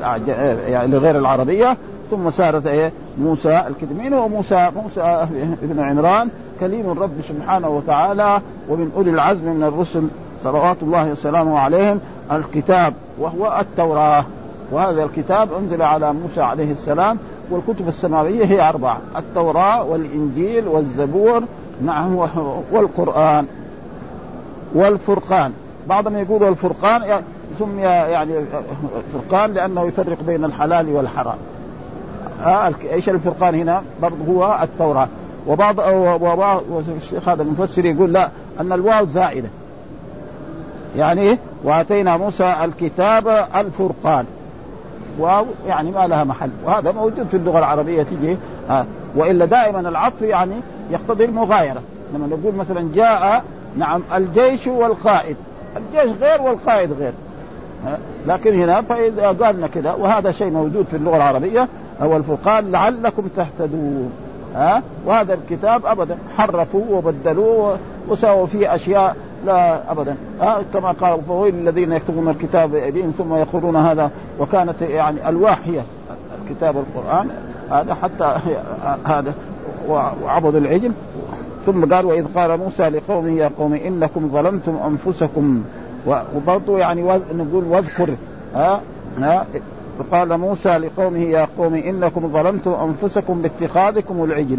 يعني 0.68 0.92
لغير 0.92 1.18
العربية 1.18 1.76
ثم 2.10 2.30
صارت 2.30 2.66
إيه؟ 2.66 2.92
موسى 3.18 3.64
الكتمين 3.68 4.14
وموسى 4.14 4.70
موسى؟ 4.76 5.26
ابن 5.62 5.80
عمران 5.80 6.28
كليم 6.60 6.90
الرب 6.90 7.12
سبحانه 7.28 7.68
وتعالى 7.68 8.40
ومن 8.68 8.92
أولي 8.96 9.10
العزم 9.10 9.48
من 9.48 9.62
الرسل 9.62 10.08
صلوات 10.44 10.76
الله 10.82 11.10
وسلامه 11.10 11.58
عليهم 11.58 12.00
الكتاب 12.32 12.94
وهو 13.18 13.60
التوراة. 13.60 14.24
وهذا 14.70 15.04
الكتاب 15.04 15.52
أنزل 15.52 15.82
على 15.82 16.12
موسى 16.12 16.40
عليه 16.40 16.72
السلام 16.72 17.18
والكتب 17.50 17.88
السماوية 17.88 18.44
هي 18.44 18.68
أربعة 18.68 18.98
التوراة 19.16 19.84
والإنجيل 19.84 20.68
والزبور 20.68 21.42
نعم 21.82 22.16
والقرآن 22.72 23.46
والفرقان. 24.74 25.52
بعضهم 25.88 26.16
يقول 26.16 26.44
الفرقان 26.44 27.22
سمي 27.58 27.82
يعني 27.82 28.34
فرقان 29.12 29.52
لأنه 29.52 29.82
يفرق 29.86 30.22
بين 30.22 30.44
الحلال 30.44 30.88
والحرام. 30.88 31.36
آه 32.42 32.72
إيش 32.92 33.08
الفرقان 33.08 33.54
هنا؟ 33.54 33.82
برضه 34.02 34.24
هو 34.28 34.58
التوراة. 34.62 35.08
وبعض 35.46 35.80
الشيخ 36.96 37.28
هذا 37.28 37.42
المفسر 37.42 37.84
يقول 37.84 38.12
لا 38.12 38.28
أن 38.60 38.72
الواو 38.72 39.04
زائدة. 39.04 39.48
يعني 40.96 41.20
إيه؟ 41.20 41.38
وآتينا 41.64 42.16
موسى 42.16 42.54
الكتاب 42.64 43.28
الفرقان. 43.56 44.24
واو 45.18 45.46
يعني 45.66 45.90
ما 45.90 46.06
لها 46.06 46.24
محل. 46.24 46.50
وهذا 46.64 46.92
موجود 46.92 47.26
في 47.30 47.36
اللغة 47.36 47.58
العربية 47.58 48.02
تجي 48.02 48.36
آه 48.70 48.84
وإلا 49.16 49.44
دائما 49.44 49.80
العطف 49.80 50.22
يعني 50.22 50.54
يقتضي 50.90 51.24
المغايرة. 51.24 51.82
لما 52.14 52.26
نقول 52.26 52.54
مثلا 52.54 52.88
جاء 52.94 53.44
نعم 53.76 54.02
الجيش 54.14 54.66
والقائد. 54.66 55.36
الجيش 55.76 56.16
غير 56.20 56.42
والقائد 56.42 56.92
غير 56.92 57.12
لكن 58.26 58.62
هنا 58.62 58.82
فإذا 58.82 59.28
قالنا 59.28 59.66
كذا 59.66 59.92
وهذا 59.92 60.30
شيء 60.30 60.50
موجود 60.50 60.86
في 60.90 60.96
اللغة 60.96 61.16
العربية 61.16 61.68
هو 62.02 62.16
الفرقان 62.16 62.72
لعلكم 62.72 63.28
تهتدون 63.36 64.12
ها. 64.54 64.82
وهذا 65.06 65.34
الكتاب 65.34 65.86
ابدا 65.86 66.18
حرفوا 66.38 66.84
وبدلوه 66.90 67.78
وسووا 68.08 68.46
فيه 68.46 68.74
أشياء 68.74 69.16
لا 69.44 69.92
ابدا. 69.92 70.16
ها 70.40 70.58
كما 70.74 70.92
قال 70.92 71.22
فويل 71.22 71.54
الذين 71.54 71.92
يكتبون 71.92 72.28
الكتاب 72.28 72.70
بأيديهم 72.70 73.10
ثم 73.10 73.34
يقولون 73.34 73.76
هذا 73.76 74.10
وكانت 74.40 74.82
يعني 74.82 75.28
الواح 75.28 75.58
هي 75.64 75.80
كتاب 76.50 76.76
القرآن 76.76 77.28
هذا 77.70 77.94
حتى 77.94 78.36
هذا 79.14 79.34
وعبدوا 79.88 80.60
العجل. 80.60 80.92
ثم 81.66 81.94
قال 81.94 82.06
وإذ 82.06 82.24
قال 82.36 82.58
موسى 82.58 82.88
لقومه 82.88 83.30
يا 83.30 83.50
قوم 83.58 83.74
إنكم 83.74 84.30
ظلمتم 84.32 84.76
أنفسكم. 84.86 85.64
وبرضه 86.36 86.78
يعني 86.78 87.02
نقول 87.34 87.64
واذكر. 87.64 88.08
ها 88.54 88.80
ها 89.18 89.46
فقال 89.98 90.38
موسى 90.38 90.78
لقومه 90.78 91.18
يا 91.18 91.48
قوم 91.58 91.74
إنكم 91.74 92.28
ظلمتم 92.32 92.72
أنفسكم 92.72 93.42
باتخاذكم 93.42 94.24
العجل. 94.24 94.58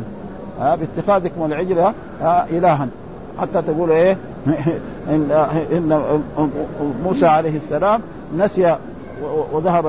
ها 0.59 0.75
باتخاذكم 0.75 1.45
العجل 1.45 1.79
ها 2.21 2.47
الها. 2.49 2.87
حتى 3.41 3.61
تقول 3.61 3.91
إيه؟ 3.91 4.17
ان 5.09 5.31
ان 5.71 6.21
موسى 7.03 7.25
عليه 7.25 7.57
السلام 7.57 8.01
نسي 8.37 8.75
وذهب 9.51 9.85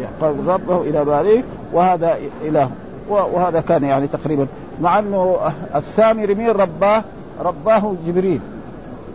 يقرب 0.00 0.48
ربه 0.48 0.80
إلى 0.80 1.04
باريه 1.04 1.42
وهذا 1.72 2.16
إله 2.44 2.70
وهذا 3.08 3.60
كان 3.60 3.84
يعني 3.84 4.06
تقريبا. 4.06 4.46
مع 4.80 4.98
أنه 4.98 5.36
السامري 5.74 6.34
مين 6.34 6.48
رباه؟ 6.48 7.02
رباه 7.44 7.94
جبريل 8.06 8.40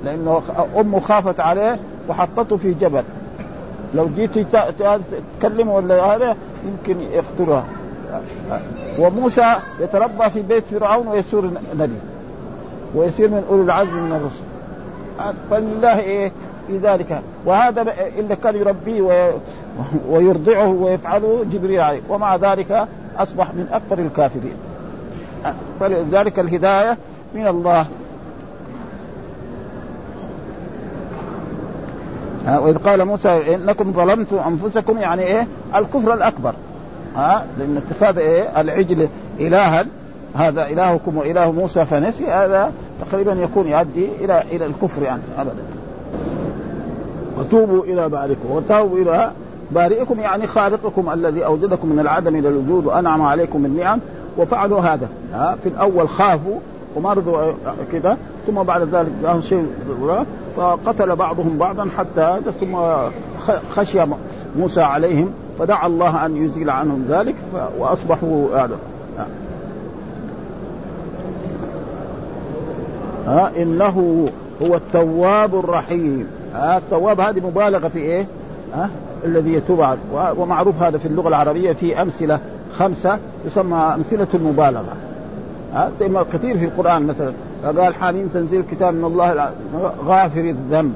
لأنه 0.05 0.41
أمه 0.79 0.99
خافت 0.99 1.39
عليه 1.39 1.79
وحطته 2.09 2.57
في 2.57 2.73
جبل. 2.73 3.03
لو 3.95 4.09
جيت 4.15 4.31
تكلمه 5.39 5.75
ولا 5.75 6.15
هذا 6.15 6.35
يمكن 6.65 7.01
يقتلها 7.01 7.65
وموسى 8.99 9.55
يتربى 9.79 10.29
في 10.29 10.41
بيت 10.41 10.63
فرعون 10.67 11.07
ويصير 11.07 11.51
نبي 11.75 11.97
ويصير 12.95 13.29
من 13.29 13.43
أولي 13.49 13.63
العزم 13.63 14.03
من 14.03 14.11
الرسل. 14.11 14.43
فلله 15.51 15.99
إيه 15.99 16.31
في 16.67 16.77
ذلك. 16.77 17.21
وهذا 17.45 17.81
اللي 18.17 18.35
كان 18.35 18.55
يربيه 18.55 19.31
ويرضعه 20.09 20.67
ويفعله 20.67 21.45
جبريل 21.51 21.81
عليه. 21.81 22.01
ومع 22.09 22.35
ذلك 22.35 22.87
أصبح 23.17 23.53
من 23.53 23.67
أكثر 23.71 23.99
الكافرين. 23.99 24.55
فلذلك 25.79 26.39
الهداية 26.39 26.97
من 27.35 27.47
الله. 27.47 27.85
وإذ 32.47 32.77
قال 32.77 33.05
موسى 33.05 33.55
إنكم 33.55 33.93
ظلمتم 33.93 34.37
أنفسكم 34.37 34.97
يعني 34.97 35.23
إيه؟ 35.23 35.47
الكفر 35.75 36.13
الأكبر. 36.13 36.53
ها 37.15 37.45
لأن 37.59 37.77
اتخاذ 37.77 38.17
إيه؟ 38.17 38.61
العجل 38.61 39.09
إلها. 39.39 39.85
هذا 40.37 40.67
إلهكم 40.67 41.17
وإله 41.17 41.51
موسى 41.51 41.85
فنسي 41.85 42.25
هذا 42.25 42.71
تقريبا 43.05 43.33
يكون 43.33 43.67
يؤدي 43.67 44.07
إلى 44.21 44.43
إلى 44.51 44.65
الكفر 44.65 45.03
يعني 45.03 45.21
ابدا. 45.37 45.63
وتوبوا 47.37 47.83
إلى 47.83 48.09
بارئكم 48.09 48.51
وتوبوا 48.51 48.97
إلى 48.97 49.31
بارئكم 49.71 50.19
يعني 50.19 50.47
خالقكم 50.47 51.13
الذي 51.13 51.45
أوجدكم 51.45 51.89
من 51.89 51.99
العدم 51.99 52.35
إلى 52.35 52.49
الوجود 52.49 52.85
وأنعم 52.85 53.21
عليكم 53.21 53.63
بالنعم 53.63 53.99
وفعلوا 54.37 54.79
هذا. 54.79 55.09
في 55.63 55.69
الأول 55.69 56.09
خافوا 56.09 56.59
وما 56.95 57.13
رضوا 57.13 57.53
كذا 57.91 58.17
ثم 58.47 58.63
بعد 58.63 58.81
ذلك 58.81 59.11
جاءهم 59.21 59.41
شيء 59.41 59.67
فقتل 60.57 61.15
بعضهم 61.15 61.57
بعضا 61.57 61.89
حتى 61.97 62.39
ثم 62.59 62.77
خشي 63.75 64.05
موسى 64.59 64.81
عليهم 64.81 65.29
فدعا 65.59 65.87
الله 65.87 66.25
أن 66.25 66.45
يزيل 66.45 66.69
عنهم 66.69 67.05
ذلك 67.09 67.35
وأصبحوا 67.79 68.47
هذا. 68.55 68.77
ها 73.27 73.51
إنه 73.57 74.25
هو 74.61 74.75
التواب 74.75 75.59
الرحيم. 75.59 76.27
ها 76.53 76.77
التواب 76.77 77.19
هذه 77.19 77.39
مبالغة 77.39 77.87
في 77.87 77.99
إيه؟ 77.99 78.25
ها 78.73 78.89
الذي 79.25 79.53
يتوب 79.53 79.85
ومعروف 80.11 80.83
هذا 80.83 80.97
في 80.97 81.05
اللغة 81.05 81.27
العربية 81.27 81.73
في 81.73 82.01
أمثلة 82.01 82.39
خمسة 82.77 83.17
يسمى 83.45 83.77
أمثلة 83.77 84.27
المبالغة. 84.33 84.95
ها 85.73 85.91
كثير 86.33 86.57
في 86.57 86.65
القرآن 86.65 87.07
مثلا 87.07 87.33
قال 87.81 87.95
حاميم 87.95 88.27
تنزيل 88.33 88.63
كتاب 88.71 88.93
من 88.93 89.05
الله 89.05 89.51
غافر 90.05 90.41
الذنب. 90.41 90.93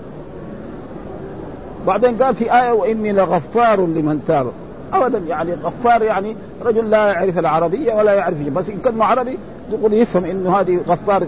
بعدين 1.88 2.24
قال 2.24 2.36
في 2.36 2.54
آية 2.62 2.72
وإني 2.72 3.12
لغفار 3.12 3.82
لمن 3.82 4.24
تاب. 4.28 4.48
أبدا 4.94 5.18
يعني 5.18 5.54
غفار 5.54 6.04
يعني 6.04 6.36
رجل 6.66 6.90
لا 6.90 7.12
يعرف 7.12 7.40
العربية 7.40 7.94
ولا 7.94 8.14
يعرف 8.14 8.50
بس 8.50 8.70
إن 8.70 8.78
كان 8.86 9.02
عربي 9.02 9.38
تقول 9.72 9.94
يفهم 9.94 10.26
إنه 10.26 10.60
هذه 10.60 10.80
غفار. 10.88 11.28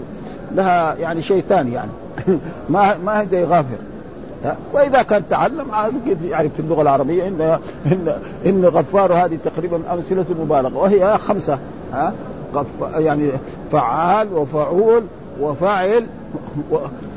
لها 0.54 0.94
يعني 0.94 1.22
شيء 1.22 1.44
ثاني 1.48 1.72
يعني. 1.72 1.90
ما 2.68 2.96
ما 3.04 3.20
هي 3.20 3.44
غافر. 3.44 3.76
وإذا 4.72 5.02
كان 5.02 5.22
تعلم 5.30 5.66
يعرف 6.24 6.52
في 6.54 6.60
اللغة 6.60 6.82
العربية 6.82 7.28
ان 7.28 7.58
ان 7.86 8.12
إن 8.46 8.64
غفار 8.64 9.12
هذه 9.12 9.38
تقريبا 9.44 9.80
أمثلة 9.92 10.26
مبالغة. 10.40 10.76
وهي 10.76 11.18
خمسة 11.18 11.58
ها؟ 11.92 12.12
يعني 12.96 13.30
فعال 13.72 14.32
وفعول 14.32 15.02
وفاعل 15.40 16.06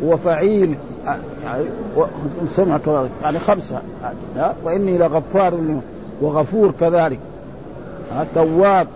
وفعيل. 0.04 0.76
يعني 1.44 1.66
سمع 2.48 2.78
كذلك. 2.78 3.12
يعني 3.24 3.40
خمسة 3.40 3.82
ها؟ 4.36 4.56
وإني 4.64 4.98
لغفار 4.98 5.54
وغفور 6.22 6.72
كذلك. 6.80 7.20
تواب. 8.36 8.88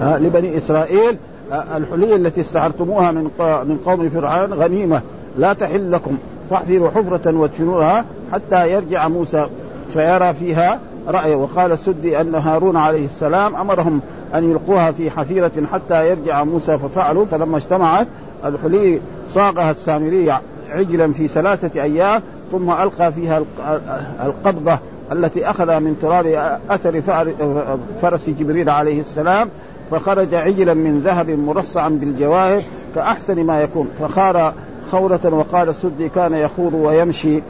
لبني 0.00 0.58
إسرائيل. 0.58 1.16
الحلي 1.52 2.14
التي 2.14 2.40
استعرتموها 2.40 3.10
من 3.10 3.22
من 3.38 3.78
قوم 3.86 4.10
فرعون 4.10 4.54
غنيمة 4.54 5.02
لا 5.38 5.52
تحل 5.52 5.92
لكم. 5.92 6.16
فاحفروا 6.50 6.90
حفرة 6.90 7.36
وادفنوها 7.36 8.04
حتى 8.32 8.72
يرجع 8.72 9.08
موسى 9.08 9.46
فيرى 9.90 10.34
فيها 10.34 10.78
رأيه. 11.08 11.34
وقال 11.34 11.72
السدي 11.72 12.20
أن 12.20 12.34
هارون 12.34 12.76
عليه 12.76 13.04
السلام 13.04 13.56
أمرهم 13.56 14.00
أن 14.34 14.50
يلقوها 14.50 14.92
في 14.92 15.10
حفيرة 15.10 15.52
حتى 15.72 16.08
يرجع 16.08 16.44
موسى 16.44 16.78
ففعلوا. 16.78 17.24
فلما 17.24 17.56
اجتمعت 17.56 18.06
الحلي 18.44 19.00
صاغها 19.30 19.70
السامري 19.70 20.34
عجلا 20.70 21.12
في 21.12 21.28
ثلاثة 21.28 21.82
أيام 21.82 22.22
ثم 22.52 22.70
ألقى 22.70 23.12
فيها 23.12 23.42
القبضة 24.24 24.78
التي 25.12 25.50
أخذ 25.50 25.80
من 25.80 25.98
تراب 26.02 26.58
أثر 26.70 27.02
فرس 28.02 28.30
جبريل 28.30 28.70
عليه 28.70 29.00
السلام. 29.00 29.48
فخرج 29.94 30.34
عجلا 30.34 30.74
من 30.74 31.00
ذهب 31.00 31.30
مرصعا 31.30 31.88
بالجواهر 31.88 32.62
كأحسن 32.94 33.44
ما 33.44 33.62
يكون. 33.62 33.88
فخار 34.00 34.52
خورة 34.90 35.20
وقال 35.24 35.68
السدي 35.68 36.08
كان 36.08 36.34
يخوض 36.34 36.74
ويمشي. 36.74 37.42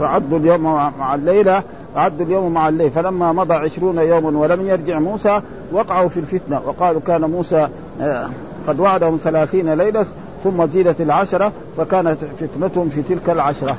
فعدوا 0.00 0.38
اليوم 0.38 0.62
مع 0.98 1.14
الليلة 1.14 1.62
عدوا 1.96 2.26
اليوم 2.26 2.52
مع 2.52 2.68
الليل. 2.68 2.90
فلما 2.90 3.32
مضى 3.32 3.54
عشرون 3.54 3.98
يوما 3.98 4.38
ولم 4.38 4.66
يرجع 4.66 4.98
موسى 4.98 5.40
وقعوا 5.72 6.08
في 6.08 6.20
الفتنة. 6.20 6.60
وقالوا 6.66 7.00
كان 7.06 7.20
موسى 7.20 7.68
آه، 8.00 8.30
قد 8.68 8.80
وعدهم 8.80 9.18
ثلاثين 9.24 9.74
ليلة 9.74 10.06
ثم 10.44 10.66
زيدت 10.66 11.00
العشرة 11.00 11.52
فكانت 11.76 12.18
فتنتهم 12.40 12.88
في 12.88 13.02
تلك 13.02 13.30
العشرة. 13.30 13.76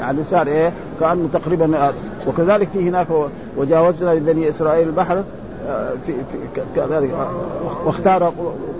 يعني 0.00 0.24
صار 0.24 0.46
إيه؟ 0.46 0.72
كأنه 1.00 1.28
تقريبا 1.32 1.92
وكذلك 2.26 2.68
في 2.68 2.88
هناك 2.88 3.06
وجاوزنا 3.56 4.10
لبني 4.10 4.48
إسرائيل 4.48 4.88
البحر 4.88 5.22
في, 6.06 6.12
في 6.12 6.62
كذلك 6.76 7.10
واختار 7.84 8.32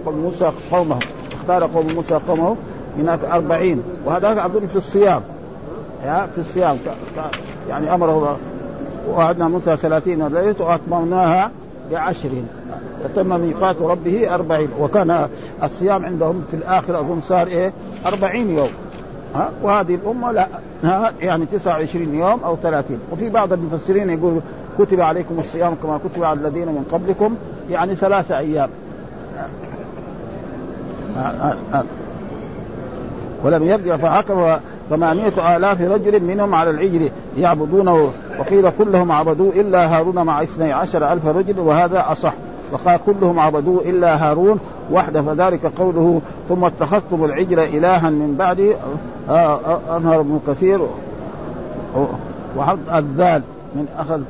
موسى 0.06 0.52
قومه 0.72 0.98
اختار 1.32 1.70
قوم 1.74 1.86
موسى 1.94 2.14
قومه 2.28 2.56
هناك 2.98 3.24
أربعين 3.24 3.82
وهذا 4.04 4.46
أظن 4.46 4.66
في 4.66 4.76
الصيام. 4.76 5.22
يا 6.04 6.28
في 6.34 6.40
الصيام. 6.40 6.76
يعني 7.68 7.94
أمره 7.94 8.36
وعدنا 9.10 9.48
موسى 9.48 9.76
ثلاثين 9.76 10.26
ليلة 10.26 10.54
وأتممناها 10.60 11.50
بعشر 11.92 12.30
فتم 13.04 13.40
ميقات 13.40 13.76
ربه 13.82 14.34
أربعين. 14.34 14.68
وكان 14.80 15.28
الصيام 15.62 16.04
عندهم 16.04 16.44
في 16.50 16.54
الآخر 16.54 17.00
أظن 17.00 17.20
صار 17.20 17.46
إيه؟ 17.46 17.72
أربعين 18.06 18.50
يوم. 18.50 18.70
ها 19.34 19.50
وهذه 19.62 19.94
الأمة 19.94 20.32
لا 20.32 20.48
يعني 21.20 21.46
29 21.46 22.14
يوم 22.14 22.40
أو 22.44 22.56
30 22.56 22.98
وفي 23.12 23.30
بعض 23.30 23.52
المفسرين 23.52 24.10
يقول 24.10 24.40
كتب 24.78 25.00
عليكم 25.00 25.38
الصيام 25.38 25.74
كما 25.82 25.98
كتب 25.98 26.24
على 26.24 26.40
الذين 26.40 26.68
من 26.68 26.84
قبلكم 26.92 27.36
يعني 27.70 27.96
ثلاثة 27.96 28.38
أيام. 28.38 28.68
ولم 33.44 33.62
يرجع 33.62 33.96
فعقب 33.96 34.60
ثمانية 34.90 35.56
آلاف 35.56 35.80
رجل 35.80 36.22
منهم 36.22 36.54
على 36.54 36.70
العجل 36.70 37.10
يعبدونه 37.38 38.10
وقيل 38.38 38.70
كلهم 38.70 39.12
عبدوه 39.12 39.52
إلا 39.56 39.98
هارون 39.98 40.22
مع 40.22 40.42
اثني 40.42 40.72
عشر 40.72 41.12
ألف 41.12 41.26
رجل 41.26 41.60
وهذا 41.60 42.04
أصح. 42.12 42.32
وقال 42.72 43.00
كلهم 43.06 43.38
عبدوه 43.38 43.82
إلا 43.82 44.30
هارون 44.30 44.58
وحده 44.92 45.22
فذلك 45.22 45.66
قوله 45.66 46.20
ثم 46.48 46.64
اتخذتم 46.64 47.24
العجل 47.24 47.58
إلها 47.58 48.10
من 48.10 48.34
بعدي 48.38 48.74
أنهر 49.96 50.20
ابن 50.20 50.40
كثير. 50.46 50.80
وحط 52.56 52.78
الذال 52.94 53.42
من 53.74 53.86
أخذ 53.98 54.20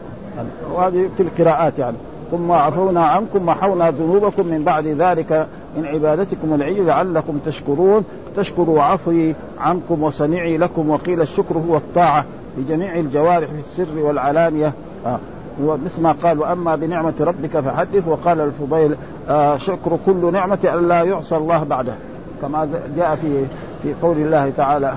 وهذه 0.74 1.08
في 1.16 1.22
القراءات 1.22 1.78
يعني. 1.78 1.96
ثم 2.30 2.52
عفونا 2.52 3.06
عنكم 3.06 3.46
محونا 3.46 3.90
ذنوبكم 3.90 4.46
من 4.46 4.64
بعد 4.64 4.86
ذلك 4.86 5.46
من 5.76 5.86
عبادتكم 5.86 6.54
العجل 6.54 6.86
لعلكم 6.86 7.38
تشكرون. 7.46 8.04
تشكروا 8.36 8.82
عفوي 8.82 9.34
عنكم 9.60 10.02
وصنيعي 10.02 10.58
لكم 10.58 10.90
وقيل 10.90 11.20
الشكر 11.20 11.58
هو 11.58 11.76
الطاعة 11.76 12.24
بجميع 12.58 12.96
الجوارح 12.96 13.48
في 13.48 13.82
السر 13.82 13.98
والعلانية. 13.98 14.72
آه. 15.06 15.18
ومثل 15.62 16.02
ما 16.02 16.12
قال 16.12 16.38
وأما 16.38 16.76
بنعمة 16.76 17.14
ربك 17.20 17.60
فحدث. 17.60 18.08
وقال 18.08 18.40
الفضيل 18.40 18.96
آه 19.28 19.56
شكر 19.56 19.98
كل 20.06 20.32
نعمة 20.32 20.58
ان 20.74 20.88
لا 20.88 21.02
يعصى 21.02 21.36
الله 21.36 21.64
بعدها 21.64 21.96
كما 22.42 22.68
جاء 22.96 23.16
في 23.16 23.44
في 23.82 23.94
قول 24.02 24.16
الله 24.16 24.52
تعالى 24.56 24.92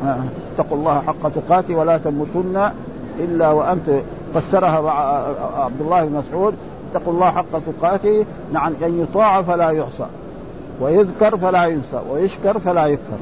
اتقوا 0.54 0.78
الله 0.78 1.02
حق 1.06 1.28
تقاته 1.28 1.74
ولا 1.74 1.98
تموتن 1.98 2.70
إلا 3.18 3.50
وانت 3.50 3.90
فسرها 4.34 4.90
عبد 5.56 5.80
الله 5.80 6.04
بن 6.04 6.16
مسعود 6.16 6.54
اتقوا 6.90 7.12
الله 7.12 7.30
حق 7.30 7.44
تقاته 7.66 8.24
نعم 8.52 8.72
أن 8.82 9.00
يطاع 9.00 9.42
فلا 9.42 9.70
يعصى 9.70 10.06
ويذكر 10.80 11.36
فلا 11.38 11.64
ينسى 11.64 12.00
ويشكر 12.10 12.58
فلا 12.58 12.86
يكفر. 12.86 13.18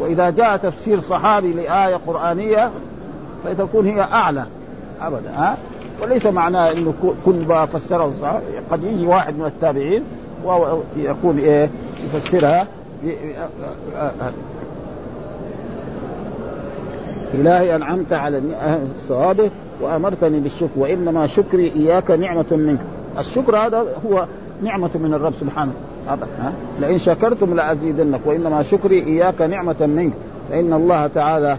وإذا 0.00 0.30
جاء 0.30 0.56
تفسير 0.56 1.00
صحابي 1.00 1.52
لآية 1.52 1.96
قرآنية 2.06 2.70
فتكون 3.44 3.86
هي 3.86 4.00
أعلى 4.00 4.44
أبدا 5.02 5.30
ها؟ 5.36 5.56
وليس 6.02 6.26
معناه 6.26 6.72
إنه 6.72 6.94
كل 7.26 7.46
ما 7.48 7.66
فسره 7.66 8.12
صح 8.22 8.32
قد 8.70 8.84
يجي 8.84 9.06
واحد 9.06 9.38
من 9.38 9.44
التابعين 9.46 10.02
ويكون 10.44 11.38
إيه 11.38 11.70
يفسرها 12.04 12.66
إلهي 17.34 17.76
أنعمت 17.76 18.12
على 18.12 18.42
الصواب 18.96 19.50
وأمرتني 19.80 20.40
بالشكر 20.40 20.70
وإنما 20.76 21.26
شكري 21.26 21.72
إياك 21.76 22.10
نعمة 22.10 22.46
منك. 22.50 22.80
الشكر 23.18 23.56
هذا 23.56 23.84
هو 24.06 24.26
نعمة 24.62 24.90
من 24.94 25.14
الرب 25.14 25.32
سبحانه. 25.40 25.72
ها؟ 26.08 26.52
لئن 26.80 26.98
شكرتم 26.98 27.54
لأزيدنك 27.54 28.20
وإنما 28.24 28.62
شكري 28.62 29.02
إياك 29.02 29.42
نعمة 29.42 29.86
منك. 29.86 30.12
فإن 30.50 30.72
الله 30.72 31.06
تعالى 31.06 31.58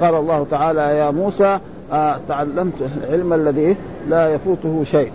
قال 0.00 0.14
الله 0.14 0.46
تعالى 0.50 0.80
يا 0.80 1.10
موسى 1.10 1.58
تعلمت 2.28 2.74
العلم 3.04 3.32
الذي 3.32 3.76
لا 4.08 4.28
يفوته 4.28 4.84
شيء. 4.84 5.10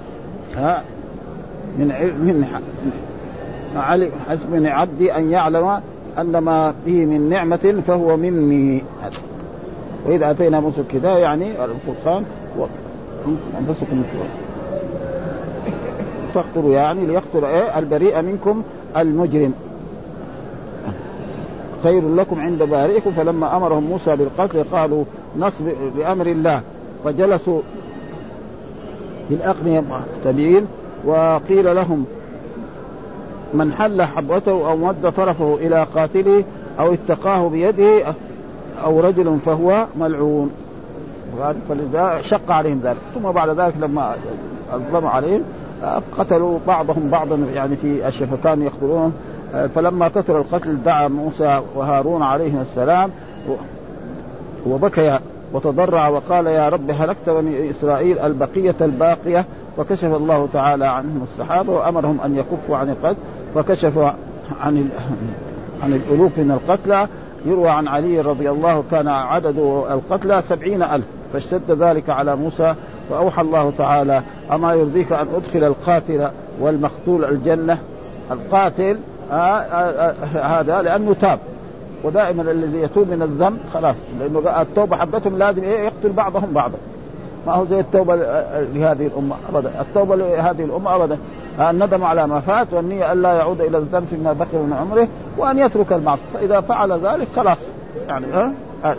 ها؟ 0.56 0.84
من 1.78 1.91
علم 1.91 2.45
علم 3.76 4.12
حسب 4.30 4.65
عبدي 4.65 5.15
أن 5.15 5.30
يعلم 5.32 5.82
أن 6.17 6.38
ما 6.38 6.74
به 6.86 7.06
من 7.06 7.30
نعمة 7.30 7.82
فهو 7.88 8.17
مني. 8.17 8.84
واذا 10.06 10.32
أتينا 10.32 10.60
موسى 10.60 10.82
الكتاب 10.82 11.18
يعني 11.18 11.52
الفرقان 11.66 12.26
أنفسكم 13.60 14.04
فاقتلوا 16.34 16.74
يعني 16.74 17.06
ليقتل 17.06 17.46
إيه 17.46 17.80
البريء 17.80 18.22
منكم 18.22 18.64
المجرم. 18.98 19.54
خير 21.84 22.16
لكم 22.16 22.40
عند 22.40 22.64
بارئكم. 22.64 23.12
فلما 23.12 23.58
أمرهم 23.58 23.84
موسى 23.84 24.16
بالقتل 24.16 24.64
قالوا 24.72 25.04
نصب 25.38 25.66
بأمر 25.96 26.28
الله. 26.28 26.62
فجلسوا 27.04 27.62
بالاقنيه 29.30 29.84
تبيين 30.26 30.68
وقيل 31.06 31.76
لهم 31.76 32.06
من 33.54 33.74
حل 33.74 34.02
حبوته 34.02 34.52
أو 34.52 34.78
مد 34.78 35.14
طرفه 35.18 35.58
إلى 35.62 35.88
قاتله 35.96 36.44
أو 36.80 36.94
اتقاه 36.94 37.48
بيده 37.48 38.14
أو 38.84 39.00
رجل 39.00 39.39
فهو 39.46 39.86
ملعون. 40.00 40.52
فلذا 41.70 42.22
شق 42.22 42.52
عليهم 42.52 42.82
ذلك. 42.84 42.98
ثم 43.15 43.32
بعد 43.32 43.50
ذلك 43.50 43.74
لما 43.82 44.15
اظلموا 44.72 45.10
عليهم 45.10 45.44
قتلوا 46.18 46.60
بعضهم 46.68 47.10
بعضا 47.10 47.36
يعني 47.54 47.76
في 47.76 48.08
أشياء 48.08 48.30
فكانوا 48.30 48.65
يقتلون 48.65 49.13
فلما 49.76 50.08
كثر 50.08 50.38
القتل 50.38 50.84
دعا 50.86 51.08
موسى 51.08 51.62
وهارون 51.76 52.24
عليهم 52.24 52.62
السلام 52.62 53.10
وبكيا 54.68 55.20
وتضرع 55.54 56.08
وقال 56.08 56.48
يا 56.48 56.70
رب 56.70 56.92
هلكت 56.92 57.30
بني 57.30 57.70
إسرائيل 57.70 58.20
البقية 58.20 58.76
الباقية؟ 58.82 59.46
فكشف 59.78 60.13
الله 60.15 60.48
تعالى 60.54 60.88
عنهم 60.88 61.26
السحابة 61.32 61.74
وأمرهم 61.74 62.22
أن 62.26 62.36
يكفوا 62.36 62.78
عن 62.78 62.89
القتل 62.89 63.18
فكشف 63.56 63.98
عن 64.62 64.89
عن 65.84 65.94
الألوف 65.94 66.38
من 66.38 66.52
القتلى 66.52 67.08
يروى 67.45 67.69
عن 67.69 67.88
علي 67.88 68.21
رضي 68.21 68.49
الله 68.49 68.84
كان 68.91 69.08
عدد 69.08 69.58
القتلى 69.91 70.41
سبعين 70.49 70.84
ألف 70.84 71.06
فاشتد 71.34 71.71
ذلك 71.71 72.10
على 72.10 72.36
موسى 72.36 72.75
فأوحى 73.10 73.41
الله 73.41 73.73
تعالى 73.78 74.21
أما 74.52 74.73
يرضيك 74.73 75.12
أن 75.12 75.28
أدخل 75.36 75.63
القاتل 75.63 76.30
والمقتول 76.60 77.25
الجنة؟ 77.25 77.78
القاتل 78.32 78.97
آه 79.32 79.36
آه 79.36 80.13
آه 80.36 80.60
هذا 80.60 80.82
لأنه 80.82 81.13
تاب. 81.13 81.39
ودائما 82.04 82.52
الذي 82.52 82.82
يتوب 82.82 83.08
من 83.08 83.21
الذنب 83.21 83.58
خلاص 83.73 83.95
لأنه 84.19 84.62
التوبة 84.62 84.95
حقتهم 84.95 85.38
لازم 85.38 85.63
إيه 85.63 85.80
يقتل 85.80 86.12
بعضهم 86.12 86.52
بعضا. 86.54 86.78
ما 87.47 87.54
هو 87.54 87.65
زي 87.65 87.80
التوبة 87.80 88.15
لهذه 88.73 89.08
الأمة 89.08 89.36
أبدا. 89.54 89.71
التوبة 89.82 90.15
لهذه 90.15 90.63
الأمة 90.63 90.95
أبدا. 90.95 91.17
الندم 91.60 92.04
على 92.04 92.28
ما 92.28 92.39
فات 92.39 92.67
والنية 92.73 93.12
ألا 93.13 93.34
يعود 93.34 93.62
إلى 93.62 93.78
الذنب 93.78 94.06
فيما 94.06 94.34
بقي 94.34 94.63
من 94.63 94.73
عمره. 94.82 95.08
وأن 95.39 95.60
يترك 95.60 95.93
المعصية. 95.93 96.23
فإذا 96.34 96.62
فعل 96.62 96.91
ذلك 96.91 97.28
خلاص. 97.36 97.58
يعني 98.08 98.25
ها؟ 98.34 98.52
أه؟ 98.86 98.95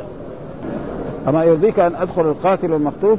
أما 1.28 1.44
يرضيك 1.44 1.78
أن 1.78 1.94
أدخل 1.94 2.22
القاتل 2.22 2.72
المقتول 2.72 3.16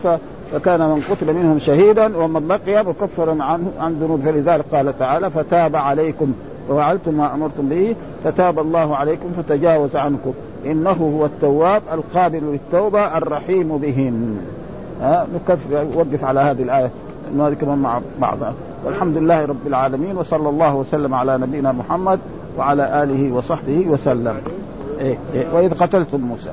فكان 0.52 0.80
من 0.80 1.02
قتل 1.12 1.34
منهم 1.34 1.60
شهيدا 1.60 2.18
ومن 2.18 2.48
بقي 2.48 2.86
مكفرا 2.86 3.44
عنه 3.44 3.72
عن 3.80 3.94
ذنوب 3.94 4.22
فلذلك 4.22 4.66
قال 4.72 5.00
تعالى 5.00 5.30
فتاب 5.30 5.76
عليكم 5.76 6.34
وفعلتم 6.70 7.14
ما 7.14 7.34
أمرتم 7.34 7.70
به. 7.70 7.96
فتاب 8.24 8.60
الله 8.60 8.96
عليكم 8.96 9.32
فتجاوز 9.38 9.96
عنكم. 9.96 10.34
إنه 10.66 11.16
هو 11.20 11.26
التواب 11.26 11.82
القابل 11.94 12.42
للتوبة 12.44 13.18
الرحيم 13.18 13.78
بهم. 13.78 14.38
ها؟ 15.02 15.28
نكفر 15.36 15.86
وقف 15.96 16.24
على 16.24 16.40
هذه 16.40 16.64
الآية؟ 16.64 16.90
كمان 17.62 17.78
مع 17.78 18.00
بعضها. 18.20 18.54
والحمد 18.86 19.18
لله 19.18 19.46
رب 19.46 19.68
العالمين 19.68 20.18
وصلى 20.18 20.50
الله 20.50 20.76
وسلم 20.76 21.14
على 21.14 21.38
نبينا 21.38 21.72
محمد 21.72 22.20
وعلى 22.58 23.04
آله 23.04 23.32
وصحبه 23.36 23.86
وسلم. 23.88 24.36
إيه 25.00 25.18
إيه 25.34 25.46
وإذ 25.54 25.74
قتلتم 25.74 26.22
موسى. 26.22 26.52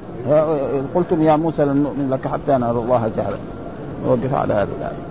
قلتم 0.94 1.22
يا 1.22 1.36
موسى 1.36 1.64
لن 1.64 1.76
نؤمن 1.76 2.10
لك 2.10 2.28
حتى 2.28 2.52
نرى 2.52 2.70
الله 2.70 3.10
جهلا. 3.16 3.36
نوقف 4.06 4.34
على 4.34 4.54
هذه 4.54 4.68
الآية. 4.78 5.07